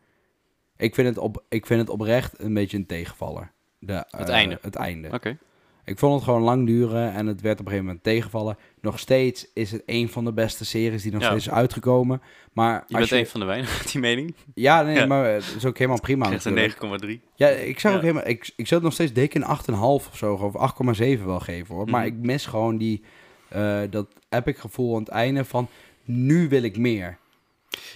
[0.76, 3.52] Ik vind het, op, ik vind het oprecht een beetje een tegenvaller.
[3.80, 4.58] De, Het eh, einde.
[4.62, 5.08] Het einde.
[5.12, 5.38] Oké.
[5.84, 8.56] Ik vond het gewoon lang duren en het werd op een gegeven moment tegenvallen.
[8.80, 11.28] Nog steeds is het een van de beste series die nog Ja.
[11.28, 12.22] steeds is uitgekomen.
[12.52, 14.34] Maar Je bent een van de weinigen, die mening.
[14.54, 15.06] Ja, nee, Ja.
[15.06, 16.82] maar het is ook helemaal prima natuurlijk.
[16.82, 17.20] een 9,3.
[17.34, 18.26] Ja, ik zou ook helemaal...
[18.28, 21.74] Ik, ik zou het nog steeds dik een 8,5 of zo, of 8,7 wel geven
[21.74, 21.88] hoor.
[21.90, 22.16] Maar Mhm.
[22.16, 23.02] ik mis gewoon die,
[23.48, 25.68] eh, dat epic gevoel aan het einde van...
[26.04, 27.18] Nu wil ik meer.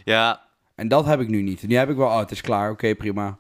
[0.04, 0.42] Ja,
[0.74, 1.62] En dat heb ik nu niet.
[1.68, 3.38] Nu heb ik wel, oh, het is klaar, oké, prima.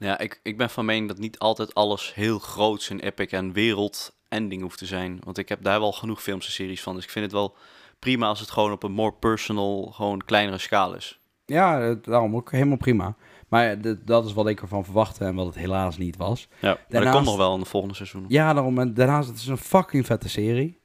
[0.00, 3.52] Ja ik, ik ben van mening dat niet altijd alles heel groots en epic en
[3.52, 5.18] wereld-ending hoeft te zijn.
[5.24, 6.94] Want ik heb daar wel genoeg films en series van.
[6.94, 7.56] Dus ik vind het wel
[7.98, 11.20] prima als het gewoon op een more personal, gewoon kleinere schaal is.
[11.44, 13.16] Ja, daarom ook helemaal prima.
[13.48, 16.48] Maar dat is wat ik ervan verwachtte en wat het helaas niet was.
[16.50, 18.24] Ja, maar dat Daarnaast- komt nog wel in de volgende seizoen.
[18.28, 18.78] Ja, daarom.
[18.78, 20.78] En daarnaast, het is een fucking vette serie.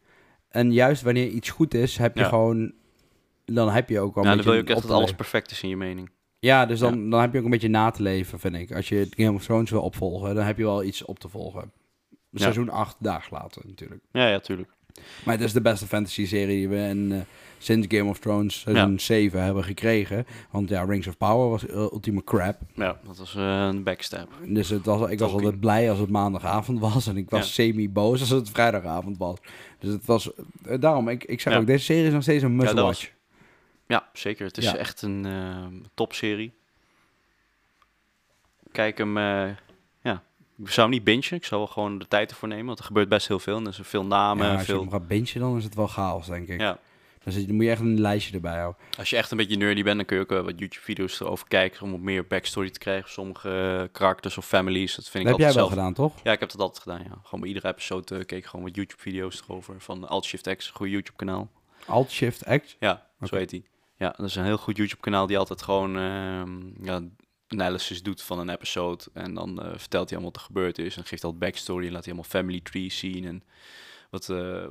[0.50, 2.30] En juist wanneer iets goed is, heb je Ja.
[2.30, 2.74] gewoon...
[3.46, 5.62] Dan heb je ook al Ja, dan wil je ook echt dat alles perfect is
[5.64, 6.10] in je mening.
[6.46, 8.72] Ja, dus dan, dan heb je ook een beetje na te leven, vind ik.
[8.76, 11.72] Als je Game of Thrones wil opvolgen, dan heb je wel iets op te volgen.
[12.34, 14.02] Seizoen 8 dagen later natuurlijk.
[14.12, 14.70] Ja, ja, tuurlijk.
[15.26, 17.18] Maar het is de beste fantasy-serie die we in, eh,
[17.58, 20.26] sinds Game of Thrones seizoen 7 hebben gekregen.
[20.52, 22.58] Want ja, Rings of Power was eh, ultieme crap.
[22.74, 24.28] Ja, dat was eh, een backstab.
[24.48, 27.08] Dus het was, ik was altijd blij als het maandagavond was.
[27.08, 27.52] En ik was Ja.
[27.52, 29.38] semi-boos als het vrijdagavond was.
[29.80, 30.32] Dus het was...
[30.66, 31.60] eh, daarom, ik, ik zeg Ja.
[31.60, 33.12] ook, deze serie is nog steeds een must-watch.
[33.88, 34.46] Ja, zeker.
[34.46, 34.76] Het is Ja.
[34.76, 36.54] echt een eh, topserie.
[38.72, 39.50] Kijk hem, eh,
[40.02, 40.24] ja.
[40.58, 41.32] Ik zou hem niet bingen.
[41.32, 42.66] Ik zou wel gewoon de tijd ervoor nemen.
[42.66, 43.58] Want er gebeurt best heel veel.
[43.58, 44.48] En er zijn veel namen.
[44.48, 46.60] ja, als je hem gaat bingen, dan is het wel chaos, denk ik.
[46.60, 46.78] ja.
[47.24, 48.82] Dan, zit, dan moet je echt een lijstje erbij houden.
[48.98, 51.82] Als je echt een beetje nerdy bent, dan kun je ook wat YouTube-video's erover kijken.
[51.82, 53.10] Om wat meer backstory te krijgen.
[53.12, 53.50] Sommige
[53.82, 54.96] eh, karakters of families.
[54.96, 56.14] Dat vind ik heb jij wel gedaan, toch?
[56.24, 57.20] Ja, ik heb dat altijd gedaan, ja.
[57.24, 59.76] Gewoon bij iedere episode keek ik gewoon wat YouTube-video's erover.
[59.82, 61.50] Van Alt Shift X, een goed YouTube-kanaal.
[61.88, 62.76] Alt-Shift-X?
[62.80, 63.64] Ja, zo heet hij.
[63.98, 67.02] Ja, dat is een heel goed YouTube-kanaal die altijd gewoon ehm ja,
[67.48, 69.04] analysis doet van een episode.
[69.14, 70.98] En dan eh, vertelt hij allemaal wat er gebeurd is.
[70.98, 73.26] En geeft al backstory en laat hij allemaal family trees zien.
[73.26, 73.44] En
[74.10, 74.64] wat eh,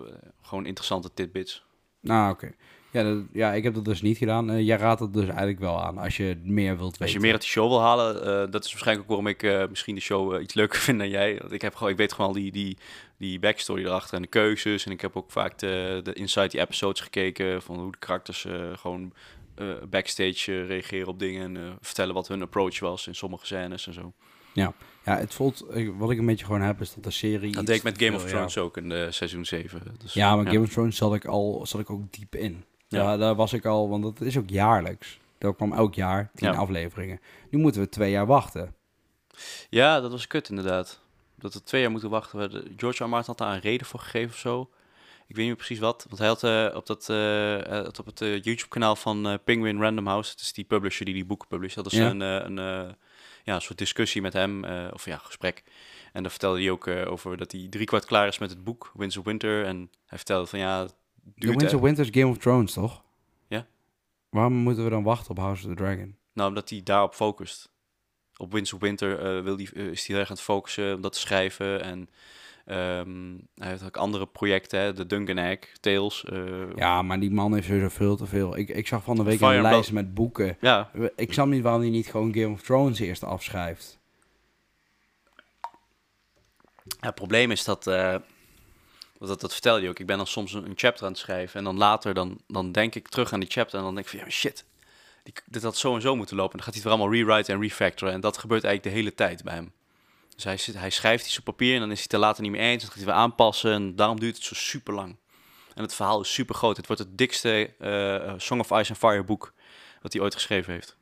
[0.42, 1.64] gewoon interessante tidbits.
[2.00, 2.54] Nou, oké.
[2.94, 4.50] Ja, dat- ja, ik heb dat dus niet gedaan.
[4.50, 7.00] Eh, jij raadt het dus eigenlijk wel aan als je meer wilt weten.
[7.04, 9.42] Als je meer uit die show wil halen, eh, dat is waarschijnlijk ook waarom ik
[9.42, 11.36] eh, misschien de show iets leuker vind dan jij.
[11.38, 12.76] Want ik, heb gewoon, ik weet gewoon al die, die,
[13.18, 14.86] die backstory erachter en de keuzes.
[14.86, 18.46] En ik heb ook vaak de, de inside die episodes gekeken van hoe de karakters
[18.74, 19.12] gewoon
[19.90, 21.56] backstage reageren op dingen.
[21.56, 24.12] En vertellen wat hun approach was in sommige scènes en zo.
[25.04, 25.64] Ja, het voelt...
[25.98, 27.52] Wat ik een beetje gewoon heb, is dat de serie...
[27.52, 29.82] Dat deed ik met Game of Thrones ook in de seizoen 7.
[29.98, 32.64] Dus, Ja, maar Game of Thrones zat ik al zat ik ook diep in.
[32.88, 33.02] Ja.
[33.02, 33.16] Ja.
[33.16, 35.18] Daar, was ik al, want dat is ook jaarlijks.
[35.38, 36.56] Dat kwam elk jaar, tien Ja.
[36.58, 37.20] afleveringen.
[37.50, 38.74] Nu moeten we twee jaar wachten.
[39.70, 41.00] Ja, dat was kut inderdaad.
[41.38, 42.72] Dat we twee jaar moeten wachten.
[42.76, 43.08] George R.
[43.08, 44.70] Martin had daar een reden voor gegeven of zo.
[45.26, 46.06] Ik weet niet precies wat.
[46.08, 50.30] Want hij had eh, op, dat, eh, eh, op het YouTube-kanaal van Penguin Random House...
[50.30, 51.74] dat is die publisher die die boeken publiceert...
[51.74, 52.44] hadden ze Ja.
[52.44, 52.96] een, een,
[53.44, 55.62] ja, een soort discussie met hem, of ja, gesprek.
[56.12, 59.16] En dan vertelde hij ook over dat hij driekwart klaar is met het boek Winds
[59.16, 59.64] of Winter.
[59.64, 60.88] En hij vertelde van ja,
[61.38, 61.74] The duurt...
[61.74, 63.02] Of Winter is Game of Thrones, toch?
[63.48, 63.66] Ja.
[64.28, 66.16] Waarom moeten we dan wachten op House of the Dragon?
[66.32, 67.72] Nou, omdat hij daarop focust.
[68.36, 71.00] Op Winds of Winter eh, wil die, eh, is hij erg aan het focussen om
[71.00, 71.82] dat te schrijven.
[71.82, 72.08] En
[72.64, 76.24] ehm, hij heeft ook andere projecten, hè, de Duncan Egg, Tales.
[76.24, 78.56] eh, Ja, maar die man heeft sowieso veel te veel.
[78.56, 80.56] Ik, ik zag van de week Fire een lijst met boeken.
[80.60, 83.98] ja, Ik snap niet waarom hij niet gewoon Game of Thrones eerst afschrijft.
[86.84, 87.86] Ja, het probleem is dat,
[89.24, 91.20] want dat, dat vertelde je ook, ik ben dan soms een, een chapter aan het
[91.20, 94.06] schrijven en dan later dan, dan denk ik terug aan die chapter en dan denk
[94.06, 94.64] ik van ja, shit,
[95.22, 96.52] die, dit had zo en zo moeten lopen.
[96.52, 99.00] En dan gaat hij het weer allemaal rewriten en refactoren en dat gebeurt eigenlijk de
[99.00, 99.72] hele tijd bij hem.
[100.34, 102.42] Dus hij, zit, hij schrijft iets op papier en dan is hij het er later
[102.42, 105.16] niet mee eens, dan gaat hij weer aanpassen en daarom duurt het zo super lang.
[105.74, 106.76] En het verhaal is super groot.
[106.76, 109.52] Het wordt het dikste eh, Song of Ice and Fire boek
[110.02, 110.96] wat hij ooit geschreven heeft.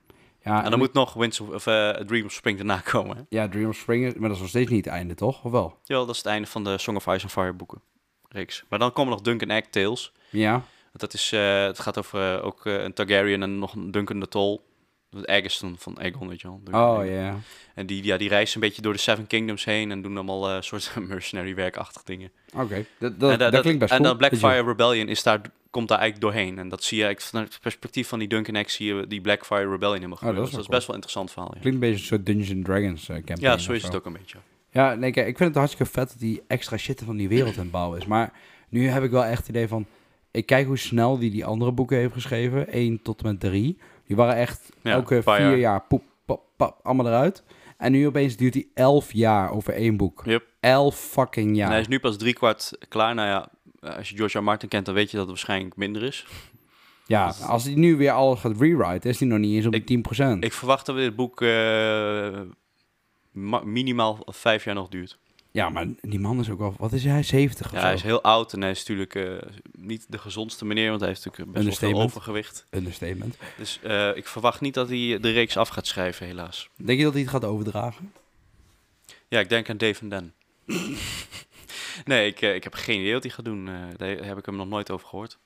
[0.45, 3.17] Ja, en dan moet nog Winds of, of eh, A Dream of Spring erna komen.
[3.17, 3.23] Hè?
[3.29, 5.45] ja, Dream of Spring, maar dat is nog steeds niet het einde, toch?
[5.45, 5.79] Of wel?
[5.85, 7.81] Jawel, dat is het einde van de Song of Ice and Fire boeken.
[8.33, 8.65] Reeks.
[8.69, 10.13] Maar dan komen nog Duncan Egg Tales.
[10.31, 10.63] Ja.
[10.93, 14.21] Dat is, eh, het gaat over eh, ook eh, een Targaryen en nog een Duncan
[14.21, 14.71] de Tol.
[15.11, 16.61] Het Egg is dan van Aegon, weet je wel.
[16.65, 17.37] Duncan Oh, ja.
[17.75, 20.63] En die, ja, die reizen een beetje door de Seven Kingdoms heen en doen allemaal
[20.63, 22.31] soort mercenary werkachtig dingen.
[22.55, 22.85] Oké.
[22.99, 25.41] Dat, dat, dat klinkt best En dan Blackfire Rebellion is daar,
[25.71, 26.59] komt daar eigenlijk doorheen.
[26.59, 29.21] En dat zie je eigenlijk vanuit het perspectief van die Duncan Egg zie je die
[29.21, 30.51] Blackfire Rebellion helemaal Oh, dat gebeuren.
[30.51, 31.51] is dus dat is best wel een interessant verhaal.
[31.55, 33.41] Ja, Klinkt een beetje een soort Dungeons and Dragons campaign.
[33.41, 34.39] ja zo is het ook een beetje.
[34.73, 37.55] Ja, nee, kijk, ik vind het hartstikke vet dat die extra shit van die wereld
[37.57, 38.07] aan het bouwen is.
[38.07, 38.33] Maar
[38.69, 39.87] nu heb ik wel echt het idee van...
[40.31, 42.69] Ik kijk hoe snel die die andere boeken heeft geschreven.
[42.69, 43.79] 1 tot en met 3.
[44.07, 45.57] Die waren echt Ja, elke vier jaar.
[45.57, 47.43] jaar, poep, pap, pap, allemaal eruit.
[47.79, 50.23] En nu opeens duurt die 11 jaar over één boek.
[50.25, 50.45] Yep.
[50.61, 51.67] 11 fucking jaar.
[51.67, 53.15] En hij is nu pas driekwart klaar.
[53.15, 53.49] Nou ja,
[53.97, 54.43] als je George R.
[54.43, 56.27] Martin kent, dan weet je dat het waarschijnlijk minder is.
[57.07, 59.87] Ja, als hij nu weer alles gaat rewriten, is hij nog niet eens op Ik-
[59.87, 60.45] die 10%.
[60.45, 62.41] Ik verwacht dat dit boek eh,
[63.65, 65.19] minimaal vijf jaar nog duurt.
[65.51, 66.75] ja, maar die man is ook al...
[66.79, 67.23] Wat is hij?
[67.23, 67.85] 70 of Ja, zo?
[67.85, 71.09] hij is heel oud en hij is natuurlijk eh, niet de gezondste meneer, want hij
[71.09, 72.67] heeft natuurlijk best wel veel overgewicht.
[72.71, 73.37] Understatement.
[73.57, 76.69] Dus eh, ik verwacht niet dat hij de reeks af gaat schrijven, helaas.
[76.77, 78.13] Denk je dat hij het gaat overdragen?
[79.29, 80.33] Ja, ik denk aan Dave en Dan.
[82.05, 83.65] nee, ik, eh, ik heb geen idee wat hij gaat doen.
[83.97, 85.39] Daar heb ik hem nog nooit over gehoord.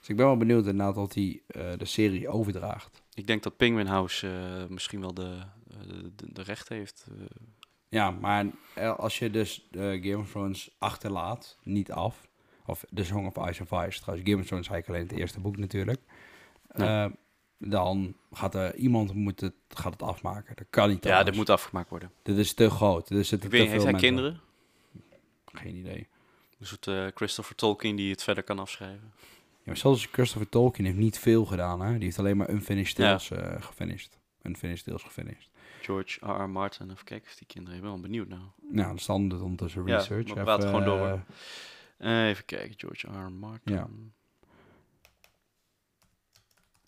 [0.00, 1.42] Dus ik ben wel benieuwd inderdaad dat hij
[1.76, 3.02] de serie overdraagt.
[3.14, 4.26] Ik denk dat Penguin House
[4.68, 5.38] misschien wel de,
[5.86, 7.06] de, de recht heeft.
[7.18, 7.24] eh.
[7.88, 12.28] Ja, maar eh, als je dus eh, Game of Thrones achterlaat, niet af.
[12.66, 14.28] Of The Song of Ice and Fire trouwens.
[14.30, 16.00] Game of Thrones eigenlijk alleen het eerste boek natuurlijk.
[16.76, 17.12] Ja.
[17.58, 20.56] Dan gaat er iemand moet het, gaat het afmaken.
[20.56, 21.28] Dat kan niet Ja, anders.
[21.28, 22.10] dit moet afgemaakt worden.
[22.22, 23.06] Dit is te groot.
[23.06, 24.40] Te weet, heeft hij mensen- kinderen?
[25.46, 26.08] Geen idee.
[26.58, 29.12] Een soort Christopher Tolkien die het verder kan afschrijven.
[29.16, 31.80] Ja, maar zelfs Christopher Tolkien heeft niet veel gedaan.
[31.80, 31.92] Hè?
[31.94, 33.04] Die heeft alleen maar Unfinished Ja.
[33.04, 34.18] Tales eh gefinished.
[34.42, 35.50] Unfinished Tales gefinished.
[35.82, 36.30] George R.
[36.42, 36.48] R.
[36.50, 37.76] Martin, even kijken of die kinderen...
[37.76, 38.42] Ik ben wel benieuwd nou.
[38.60, 40.24] Nou, dan staan er ondertussen Ja, research.
[40.24, 41.06] we Even, praten gewoon door.
[41.06, 41.20] eh,
[42.22, 43.26] Eh, even kijken, George R.
[43.26, 43.32] R.
[43.32, 43.72] Martin.
[43.74, 43.88] Ja.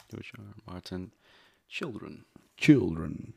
[0.08, 0.40] George R.
[0.40, 0.70] R.
[0.72, 1.12] Martin.
[1.66, 2.26] Children.
[2.54, 3.34] children.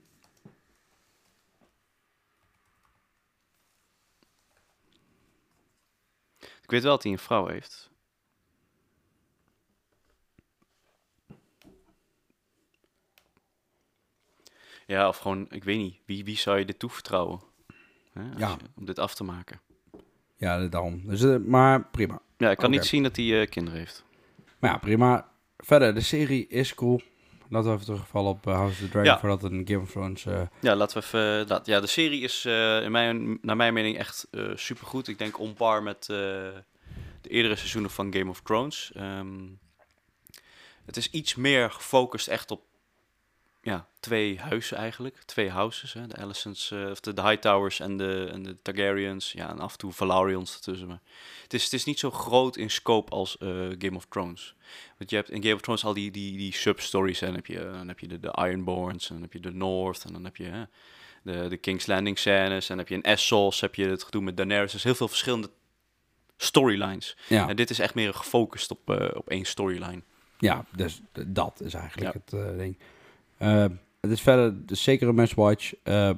[6.39, 7.89] Ik weet wel dat hij een vrouw heeft.
[14.87, 15.95] Ja, of gewoon, ik weet niet.
[16.05, 17.41] Wie, wie zou je dit toevertrouwen?
[18.13, 18.47] Hè, Ja.
[18.49, 19.59] je- om dit af te maken.
[20.35, 21.01] Ja, daarom.
[21.05, 22.21] Dus, eh, maar prima.
[22.37, 24.03] Ja, ik kan niet zien dat hij eh, kinderen heeft.
[24.59, 25.29] Maar ja, prima.
[25.57, 27.01] Verder, de serie is cool.
[27.49, 29.19] Laten we even terugvallen op eh, House of the Dragon Ja.
[29.19, 30.23] voordat een Game of Thrones...
[30.59, 31.47] Ja, laten we even.
[31.47, 32.45] laat- ja, de serie is
[32.83, 35.07] in mijn, naar mijn mening echt supergoed.
[35.07, 36.63] Ik denk on par met de
[37.21, 38.91] eerdere seizoenen van Game of Thrones.
[38.95, 39.39] Ehm,
[40.85, 42.61] het is iets meer gefocust echt op
[43.67, 45.17] ja, twee huizen eigenlijk.
[45.25, 45.93] Twee houses.
[45.93, 46.07] Hè?
[46.07, 49.31] De Alicents, eh, of de, de Hightowers en de, en de Targaryens.
[49.31, 50.87] Ja, en af en toe Valarians ertussen.
[50.87, 51.01] Maar
[51.43, 54.55] het, is, het is niet zo groot in scope als eh, Game of Thrones.
[54.97, 57.19] Want je hebt in Game of Thrones al die, die, die substories.
[57.19, 57.25] hè.
[57.27, 59.51] Dan heb je, eh, dan heb je de, de Ironborns, en dan heb je de
[59.53, 60.63] North, en dan heb je hè,
[61.23, 62.61] de, de King's Landing scènes.
[62.69, 64.71] En dan heb je in Essos, heb je het gedoe met Daenerys.
[64.71, 65.49] Dus heel veel verschillende
[66.37, 67.17] storylines.
[67.27, 70.01] ja, En dit is echt meer gefocust op, op één storyline.
[70.39, 72.37] ja, dus dat is eigenlijk Ja.
[72.39, 72.77] het ding.
[73.37, 73.65] Eh,
[74.01, 75.73] het is verder dus zeker een must-watch.
[75.83, 76.09] Eh,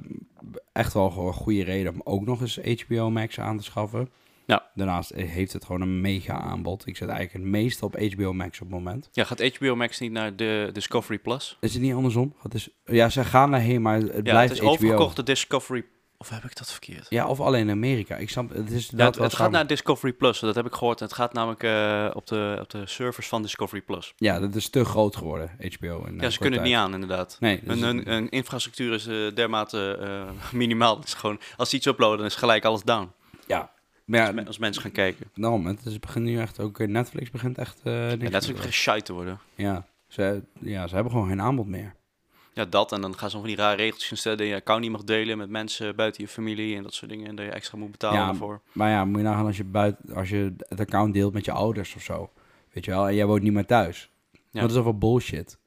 [0.72, 4.08] echt wel een goede reden om ook nog eens HBO Max aan te schaffen.
[4.46, 4.70] Ja.
[4.74, 6.86] Daarnaast heeft het gewoon een mega aanbod.
[6.86, 9.08] Ik zit eigenlijk het meeste op HBO Max op het moment.
[9.12, 11.56] Ja, gaat HBO Max niet naar de Discovery Plus?
[11.60, 12.34] Is het niet andersom?
[12.42, 14.70] Het is, ja, ze gaan daarheen, maar het Ja, blijft het is HBO.
[14.72, 15.84] overgekocht de Discovery...
[16.20, 17.06] Of heb ik dat verkeerd?
[17.08, 18.16] Ja, of alleen in Amerika.
[18.16, 20.74] Ik snap, het is Ja, dat het, het gaat naar Discovery Plus, dat heb ik
[20.74, 21.00] gehoord.
[21.00, 24.12] Het gaat namelijk eh, op, de, op de servers van Discovery Plus.
[24.16, 26.04] Ja, dat is te groot geworden, HBO.
[26.06, 27.36] In, Ja, ze kunnen het niet aan, inderdaad.
[27.40, 30.96] Nee, dus Hun, hun, hun infrastructuur is eh, dermate eh, minimaal.
[30.96, 33.12] Het is gewoon, als ze iets uploaden, dan is gelijk alles down.
[33.46, 33.70] ja.
[34.04, 35.30] Maar Als, ja, als mensen gaan kijken.
[35.34, 38.44] daarom, het is, begint nu echt ook, eh, Netflix begint echt eh niks te ook
[38.46, 38.58] doen.
[38.58, 39.38] geen shite te worden.
[39.54, 41.94] Ja, ze, ja, ze hebben gewoon geen aanbod meer.
[42.52, 42.92] Ja, dat.
[42.92, 45.04] En dan gaan ze van die rare regeltjes instellen dat je je account niet mag
[45.04, 47.26] delen met mensen buiten je familie en dat soort dingen.
[47.26, 48.60] En dat je extra moet betalen Ja, daarvoor.
[48.72, 51.52] Maar ja, moet je nagaan als je, buiten, als je het account deelt met je
[51.52, 52.30] ouders of zo.
[52.72, 54.10] Weet je wel, en jij woont niet meer thuis.
[54.50, 54.60] Ja.
[54.60, 55.58] Dat is over bullshit.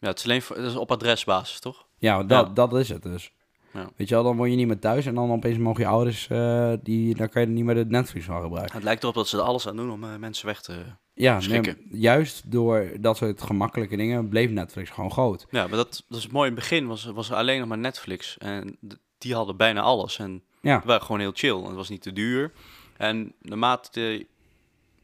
[0.00, 1.86] Ja, het is alleen voor, het is op adresbasis, toch?
[1.96, 2.52] Ja, dat, Ja.
[2.52, 3.32] dat is het dus.
[3.72, 3.90] Ja.
[3.96, 6.28] Weet je wel, dan woon je niet meer thuis en dan opeens mogen je ouders,
[6.28, 8.74] eh, die, dan kan je niet meer de Netflix van gebruiken.
[8.74, 10.84] Het lijkt erop dat ze er alles aan doen om eh, mensen weg te...
[11.14, 15.46] Ja, nee, juist door dat soort gemakkelijke dingen bleef Netflix gewoon groot.
[15.50, 16.48] Ja, maar dat, dat is mooi.
[16.48, 18.38] In het begin was, was er alleen nog maar Netflix.
[18.38, 18.78] En
[19.18, 20.18] die hadden bijna alles.
[20.18, 21.56] En Ja, het waren gewoon heel chill.
[21.56, 22.52] En het was niet te duur.
[22.96, 24.24] En naarmate er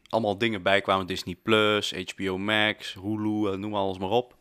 [0.09, 4.35] allemaal dingen bijkwamen, Disney+, Plus, HBO Max, Hulu, eh, noem alles maar op.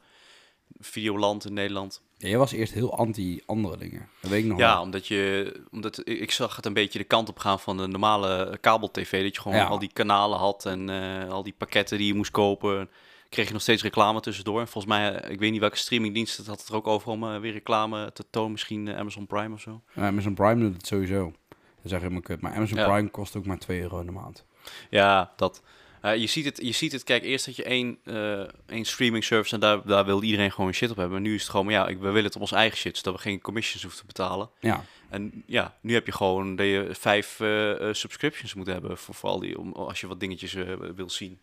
[0.85, 2.03] Videoland in Nederland.
[2.17, 4.09] Ja, jij was eerst heel anti andere dingen.
[4.21, 4.83] Dat weet ik nog Ja, wel.
[4.83, 8.59] omdat je, omdat ik zag het een beetje de kant op gaan van de normale
[8.61, 9.23] kabel-tv.
[9.23, 9.65] Dat je gewoon Ja.
[9.67, 12.91] al die kanalen had en eh, al die pakketten die je moest kopen.
[13.29, 14.61] Kreeg je nog steeds reclame tussendoor.
[14.61, 17.09] En volgens mij, eh, ik weet niet welke streamingdienst het had het er ook over
[17.11, 18.51] om eh, weer reclame te tonen.
[18.53, 19.83] Misschien Amazon Prime of zo.
[19.95, 21.25] Ja, Amazon Prime doet het sowieso.
[21.49, 22.41] Dat is echt helemaal kut.
[22.41, 22.89] Maar Amazon Ja.
[22.93, 24.45] Prime kost ook maar 2 euro in de maand.
[24.91, 25.63] Ja, dat.
[26.05, 29.25] Eh, je, ziet het, je ziet het, kijk, eerst dat je één, eh, één streaming
[29.25, 31.15] service en daar, daar wil iedereen gewoon shit op hebben.
[31.15, 32.97] Maar nu is het gewoon, maar ja, ik, we willen het op ons eigen shit,
[32.97, 34.51] zodat we geen commissions hoeven te betalen.
[34.61, 39.15] Ja, En ja, nu heb je gewoon dat je vijf eh, subscriptions moet hebben voor,
[39.15, 40.57] voor al die, om, als je wat dingetjes
[40.95, 41.39] wil zien.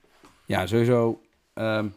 [0.45, 1.21] ja sowieso.
[1.53, 1.87] ehm,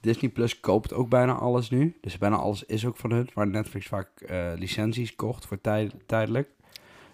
[0.00, 1.98] Disney Plus koopt ook bijna alles nu.
[2.00, 3.30] Dus bijna alles is ook van hun.
[3.34, 4.08] Waar Netflix vaak
[4.56, 6.48] licenties kocht voor tijd, tijdelijk.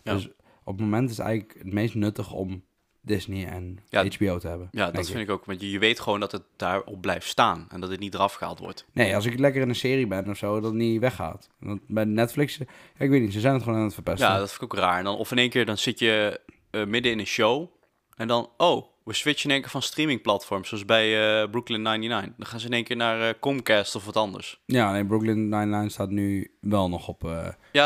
[0.03, 0.15] Ja.
[0.15, 0.29] Dus
[0.65, 2.63] op het moment is het eigenlijk het meest nuttig om
[3.03, 4.69] Disney en Ja, HBO te hebben.
[4.71, 5.45] Ja, dat vind ik ook.
[5.45, 8.35] Want je, je weet gewoon dat het daarop blijft staan en dat het niet eraf
[8.35, 8.85] gehaald wordt.
[8.93, 11.49] Nee, als ik lekker in een serie ben of zo, dat het niet weggaat.
[11.59, 12.59] Want bij Netflix,
[12.99, 14.29] ik weet niet, ze zijn het gewoon aan het verpesten.
[14.29, 14.99] Ja, dat vind ik ook raar.
[14.99, 16.41] En dan, of in één keer, dan zit je
[16.71, 17.69] eh, midden in een show
[18.17, 22.35] en dan, oh, we switchen in één keer van streamingplatforms, zoals bij eh, Brooklyn 99.
[22.39, 24.61] Dan gaan ze in één keer naar eh, Comcast of wat anders.
[24.67, 27.29] Ja, nee, Brooklyn Nine-Nine staat nu wel nog op Ja,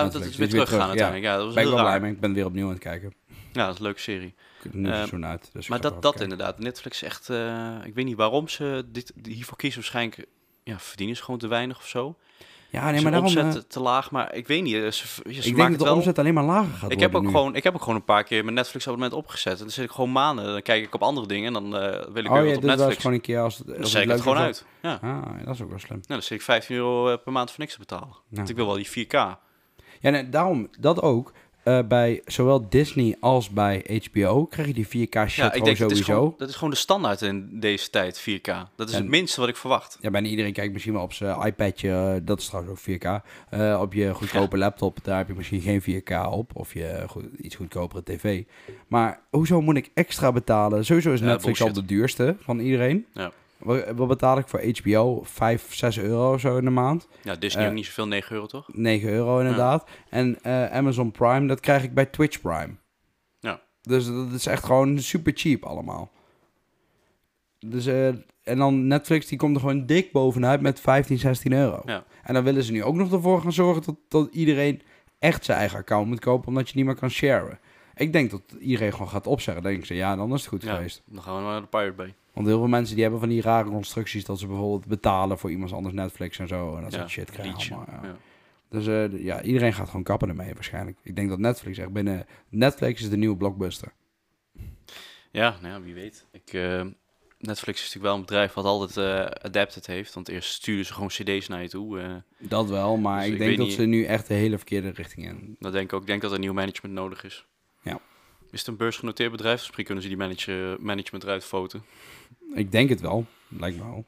[0.03, 0.13] Netflix.
[0.13, 1.27] dat is Dus weer teruggegaan uiteindelijk.
[1.27, 1.97] Ja, dat was ben ik heel wel raar.
[1.99, 2.17] blij mee.
[2.17, 3.15] Ik ben weer opnieuw aan het kijken.
[3.53, 4.35] Ja, dat is een leuke serie.
[4.73, 5.51] Nieuw Eh, seizoen uit.
[5.53, 6.59] Dus maar dat, dat inderdaad.
[6.59, 7.31] Netflix echt...
[7.31, 9.81] eh, ik weet niet waarom ze dit, hiervoor kiezen.
[9.81, 10.27] Waarschijnlijk
[10.65, 12.17] ja, verdienen ze gewoon te weinig of zo.
[12.71, 13.29] Ja, nee, maar daarom...
[13.37, 14.75] omzet eh, te laag, maar ik weet niet.
[14.75, 15.95] Ze, ze ik denk dat het de wel.
[15.95, 17.29] omzet alleen maar lager gaat Ik heb, ook nu.
[17.29, 19.53] gewoon, ik heb ook gewoon een paar keer mijn Netflix abonnement opgezet.
[19.53, 20.45] En dan zit ik gewoon maanden.
[20.45, 21.71] Dan kijk ik op andere dingen en dan
[22.13, 22.97] wil ik Oh weer ja, wat op Netflix.
[22.97, 24.65] gewoon een keer als dan zet ik het gewoon uit.
[24.83, 24.99] Ja.
[25.03, 25.97] Ah, dat is ook wel slim.
[25.97, 28.09] Nou, dan zit ik 15 euro per maand voor niks te betalen.
[28.09, 28.37] Ja.
[28.37, 29.11] Want ik wil wel die 4K.
[30.01, 31.33] Ja, nee, daarom, dat ook.
[31.65, 35.79] Eh, bij zowel Disney als bij HBO krijg je die 4K shit Ja, ik denk
[35.79, 36.05] dat is, sowieso.
[36.15, 38.47] gewoon, dat is gewoon de standaard in deze tijd, 4K.
[38.77, 39.99] Dat is En- het minste wat ik verwacht.
[40.01, 41.91] Ja, bijna iedereen kijkt misschien wel op zijn iPadje.
[41.91, 43.23] eh, dat is trouwens ook 4K.
[43.51, 46.51] Eh, op je goedkope laptop, daar heb je misschien geen 4K op.
[46.55, 48.43] Of je goed, iets goedkopere tv.
[48.89, 50.85] Maar hoezo moet ik extra betalen?
[50.85, 53.07] Sowieso is Netflix al de duurste van iedereen.
[53.13, 53.33] Ja.
[53.65, 55.21] Wat, betaal ik voor HBO?
[55.23, 57.09] 5, 6 euro zo in de maand.
[57.23, 58.69] Ja, Disney Eh, ook niet zoveel, 9 euro toch?
[58.73, 59.89] 9 euro inderdaad.
[60.11, 62.75] En eh, Amazon Prime, dat krijg ik bij Twitch Prime.
[63.41, 63.61] Ja.
[63.83, 66.13] Dus dat is echt gewoon super cheap allemaal.
[67.59, 68.07] Dus, eh,
[68.43, 71.83] en dan Netflix, die komt er gewoon dik bovenuit met 15, 16 euro.
[71.85, 72.05] Ja.
[72.23, 74.83] En dan willen ze nu ook nog ervoor gaan zorgen dat, dat iedereen
[75.19, 77.59] echt zijn eigen account moet kopen, omdat je niet meer kan sharen.
[77.95, 79.63] Ik denk dat iedereen gewoon gaat opzeggen.
[79.63, 81.03] Dan denken ze, ja, dan is het goed Ja, geweest.
[81.07, 82.15] dan gaan we naar de Pirate Bay.
[82.35, 85.51] Want heel veel mensen die hebben van die rare constructies dat ze bijvoorbeeld betalen voor
[85.51, 86.77] iemand anders Netflix en zo.
[86.77, 87.77] En dat soort shit krijgen.
[88.03, 88.17] Ja.
[88.69, 90.99] Dus eh, ja, iedereen gaat gewoon kappen ermee waarschijnlijk.
[91.03, 92.27] Ik denk dat Netflix echt binnen...
[92.49, 93.93] Netflix is de nieuwe blockbuster.
[95.31, 96.27] Ja, nou ja, wie weet.
[96.33, 96.85] Ik, eh,
[97.39, 100.15] Netflix is natuurlijk wel een bedrijf wat altijd eh, adapted heeft.
[100.15, 102.23] Want eerst sturen ze gewoon cd's naar je toe.
[102.39, 104.91] Dat wel, maar Dus ik ik denk dat niet- ze nu echt de hele verkeerde
[104.91, 105.57] richting in.
[105.59, 106.01] dat denk ik ook.
[106.01, 107.47] Ik denk dat er nieuw management nodig is.
[108.55, 109.61] Is het een beursgenoteerd bedrijf?
[109.61, 111.83] Misschien kunnen ze die manage, management eruit foten.
[112.55, 113.27] Ik denk het wel.
[113.49, 114.05] Lijkt me wel.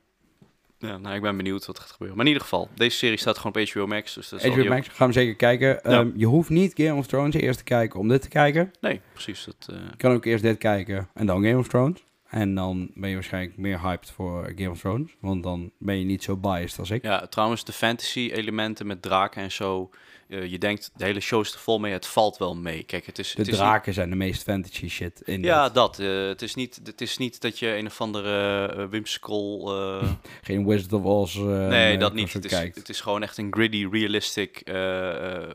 [0.78, 2.16] Ja, nou, ik ben benieuwd wat er gaat gebeuren.
[2.16, 4.14] Maar in ieder geval, deze serie staat gewoon op HBO Max.
[4.14, 5.84] Dus dat zal HBO ook- Max, gaan we zeker kijken.
[5.84, 8.72] Ehm, je hoeft niet Game of Thrones eerst te kijken om dit te kijken.
[8.80, 9.44] Nee, precies.
[9.44, 12.04] Dat, eh, Je kan ook eerst dit kijken en dan Game of Thrones.
[12.28, 15.10] En dan ben je waarschijnlijk meer hyped voor Game of Thrones.
[15.20, 17.02] Want dan ben je niet zo biased als ik.
[17.02, 19.90] Ja, trouwens, de fantasy elementen met draken en zo.
[20.28, 21.92] eh, je denkt, de hele show is er vol mee.
[21.92, 22.82] Het valt wel mee.
[22.82, 23.32] Kijk, het is.
[23.32, 25.98] De het is draken zijn de meest fantasy shit in ja, dat.
[25.98, 30.10] eh, het, is niet, het is niet dat je een of andere uh,
[30.42, 31.36] Geen Wizard of Oz.
[31.36, 32.32] nee, dat niet.
[32.32, 32.76] Het is, kijkt.
[32.76, 34.62] het is gewoon echt een gritty, realistic.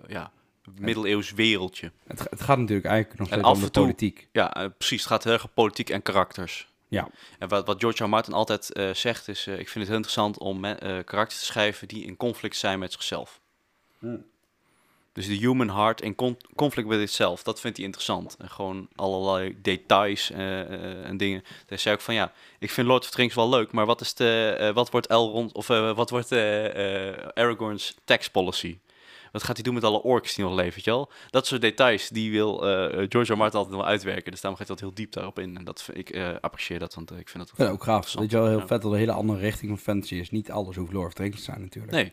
[0.07, 0.31] ja,
[0.79, 1.91] middeleeuws wereldje.
[2.07, 4.27] Het, het gaat natuurlijk eigenlijk nog steeds toe- politiek.
[4.31, 4.99] Ja, eh, precies.
[4.99, 6.69] Het gaat heel erg om politiek en karakters.
[6.87, 7.09] Ja.
[7.39, 8.09] En wat, wat George R.
[8.09, 9.47] Martin altijd eh, zegt is...
[9.47, 10.61] eh, ik vind het heel interessant om
[11.05, 11.87] karakters te schrijven...
[11.87, 13.39] die in conflict zijn met zichzelf.
[13.99, 14.25] Hmm.
[15.13, 17.43] Dus de human heart in con- conflict with itself.
[17.43, 18.35] Dat vindt hij interessant.
[18.39, 21.43] En gewoon allerlei details en dingen.
[21.65, 22.33] Hij zei ook van ja...
[22.59, 23.71] ik vind Lord of the Rings wel leuk...
[23.71, 25.53] maar wat, is de, wat wordt Elrond...
[25.53, 26.31] of wat wordt
[27.33, 28.77] Aragorn's tax policy...
[29.31, 31.11] Wat gaat hij doen met alle orks die nog leven, weet je wel?
[31.29, 33.37] Dat soort details, die wil eh, George R.
[33.37, 34.31] Martin altijd wel uitwerken.
[34.31, 35.57] Dus daarom gaat hij dat heel diep daarop in.
[35.57, 38.13] En dat ik eh, apprecieer dat, want eh, ik vind dat Ja, ook gaaf.
[38.13, 38.67] Weet je wel, heel Ja.
[38.67, 40.29] vet dat een hele andere richting van fantasy is.
[40.31, 41.93] Niet alles hoeft Lord of the Rings te zijn natuurlijk.
[41.93, 42.11] Nee,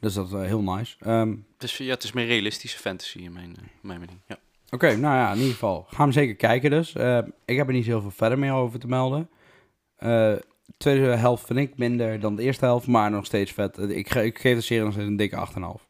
[0.00, 0.96] Dus dat is heel nice.
[1.00, 4.18] Ehm, het is, ja, het is meer realistische fantasy in mijn, eh, in mijn mening.
[4.26, 4.36] Ja.
[4.70, 5.86] Oké, nou ja, in ieder geval.
[5.88, 6.92] Gaan we zeker kijken dus.
[6.94, 9.28] Eh, ik heb er niet zoveel verder meer over te melden.
[9.96, 10.44] Eh, de
[10.76, 13.78] tweede helft vind ik minder dan de eerste helft, maar nog steeds vet.
[13.78, 15.86] Eh, Ik, ge- ik geef de serie nog steeds een dikke 8,5.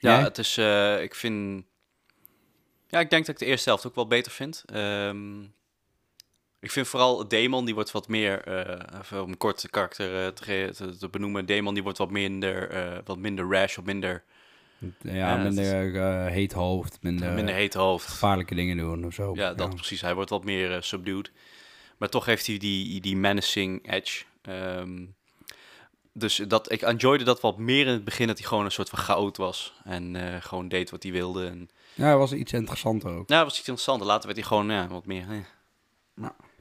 [0.00, 0.22] Ja, Jij?
[0.22, 1.64] het is, eh, ik vind...
[2.88, 4.62] Ja, ik denk dat ik de eerste helft ook wel beter vind.
[4.66, 5.42] Ehm,
[6.60, 8.48] ik vind vooral Demon, die wordt wat meer,
[9.00, 11.46] even om een kort karakter eh, te, te, te benoemen.
[11.46, 14.24] Demon, die wordt wat minder, wat minder rash, wat minder,
[15.02, 18.06] Ja, minder heet hoofd, minder, minder heet hoofd.
[18.08, 19.34] gevaarlijke dingen doen of zo.
[19.34, 20.00] Ja, dat precies.
[20.00, 21.30] Hij wordt wat meer subdued.
[21.98, 24.24] Maar toch heeft hij die, die menacing edge.
[24.42, 25.04] Ehm,
[26.12, 28.88] dus dat, ik enjoyde dat wat meer in het begin, dat hij gewoon een soort
[28.88, 29.74] van chaot was.
[29.84, 31.46] En eh, gewoon deed wat hij wilde.
[31.46, 33.14] En, Ja, het was iets interessanter ook.
[33.14, 34.06] nou, dat was iets interessants.
[34.06, 35.26] Later werd hij gewoon ja, wat meer...
[35.30, 35.38] eh.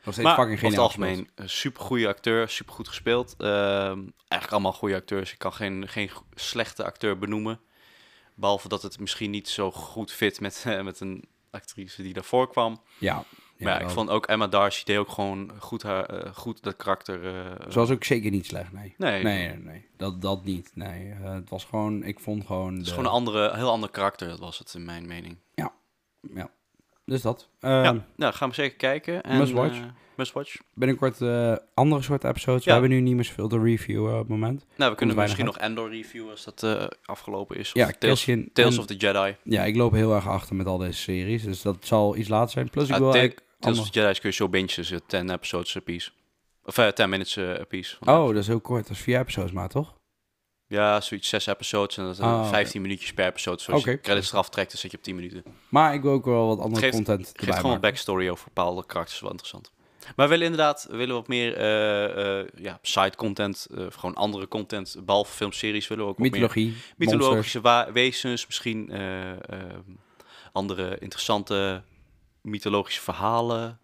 [0.03, 3.35] Nog steeds Maar fucking over het algemeen, een super goede acteur, super goed gespeeld.
[3.37, 5.31] Ehm, eigenlijk allemaal goede acteurs.
[5.31, 7.59] Ik kan geen, geen slechte acteur benoemen.
[8.35, 12.81] Behalve dat het misschien niet zo goed fit met, met een actrice die daarvoor kwam.
[12.97, 13.23] Ja.
[13.59, 16.75] Maar ja, ik vond ook Emma Darcy deed ook gewoon goed, haar, eh, goed dat
[16.75, 17.19] karakter.
[17.69, 18.93] Ze was ook zeker niet slecht, nee.
[18.97, 19.85] nee, Nee, nee, nee.
[19.97, 21.11] Dat, dat niet, nee.
[21.23, 22.71] Eh, het was gewoon, ik vond gewoon...
[22.71, 25.37] het is de- gewoon een andere, heel ander karakter, dat was het in mijn mening.
[25.55, 25.71] Ja.
[27.05, 27.49] Dus dat.
[27.59, 29.21] Ja, nou, gaan we zeker kijken.
[29.23, 29.77] En, must watch.
[30.15, 30.55] must watch.
[30.73, 31.21] Binnenkort
[31.73, 32.63] andere soort episodes.
[32.63, 32.79] We Ja.
[32.79, 34.65] hebben nu niet meer zoveel te reviewen op het moment.
[34.75, 37.67] Nou, we kunnen misschien nog Endor reviewen als dat afgelopen is.
[37.67, 39.35] Of Ja, Tales, Tales en- of the Jedi.
[39.43, 41.43] Ja, ik loop heel erg achter met al deze series.
[41.43, 42.69] Dus dat zal iets later zijn.
[42.69, 43.47] Plus ik Ja, wil eigenlijk...
[43.59, 46.11] Tales of the Jedi kun je zo bingen, dus 10 episodes apiece.
[46.65, 47.97] Of eh 10 minutes eh, apiece.
[48.05, 48.87] Oh, dat is heel kort.
[48.87, 49.97] Dat is vier episodes maar, toch?
[50.67, 52.47] Ja, zoiets 6 episodes en dat zijn Ah, oké.
[52.47, 53.61] 15 minuutjes per episode.
[53.61, 53.89] Zoals Oké.
[53.91, 55.43] je credits eraf trekt, dan zit je op 10 minuten.
[55.69, 58.85] Maar ik wil ook wel wat andere geeft- content geeft gewoon een backstory over bepaalde
[58.85, 59.71] karakters, wel interessant.
[60.15, 64.15] Maar we willen inderdaad we willen wat meer eh, eh, ja, side content, eh, gewoon
[64.15, 69.31] andere content, behalve filmseries willen we ook meer Mythologie, mythologische wezens, misschien eh,
[70.51, 71.83] andere interessante
[72.41, 73.79] mythologische verhalen.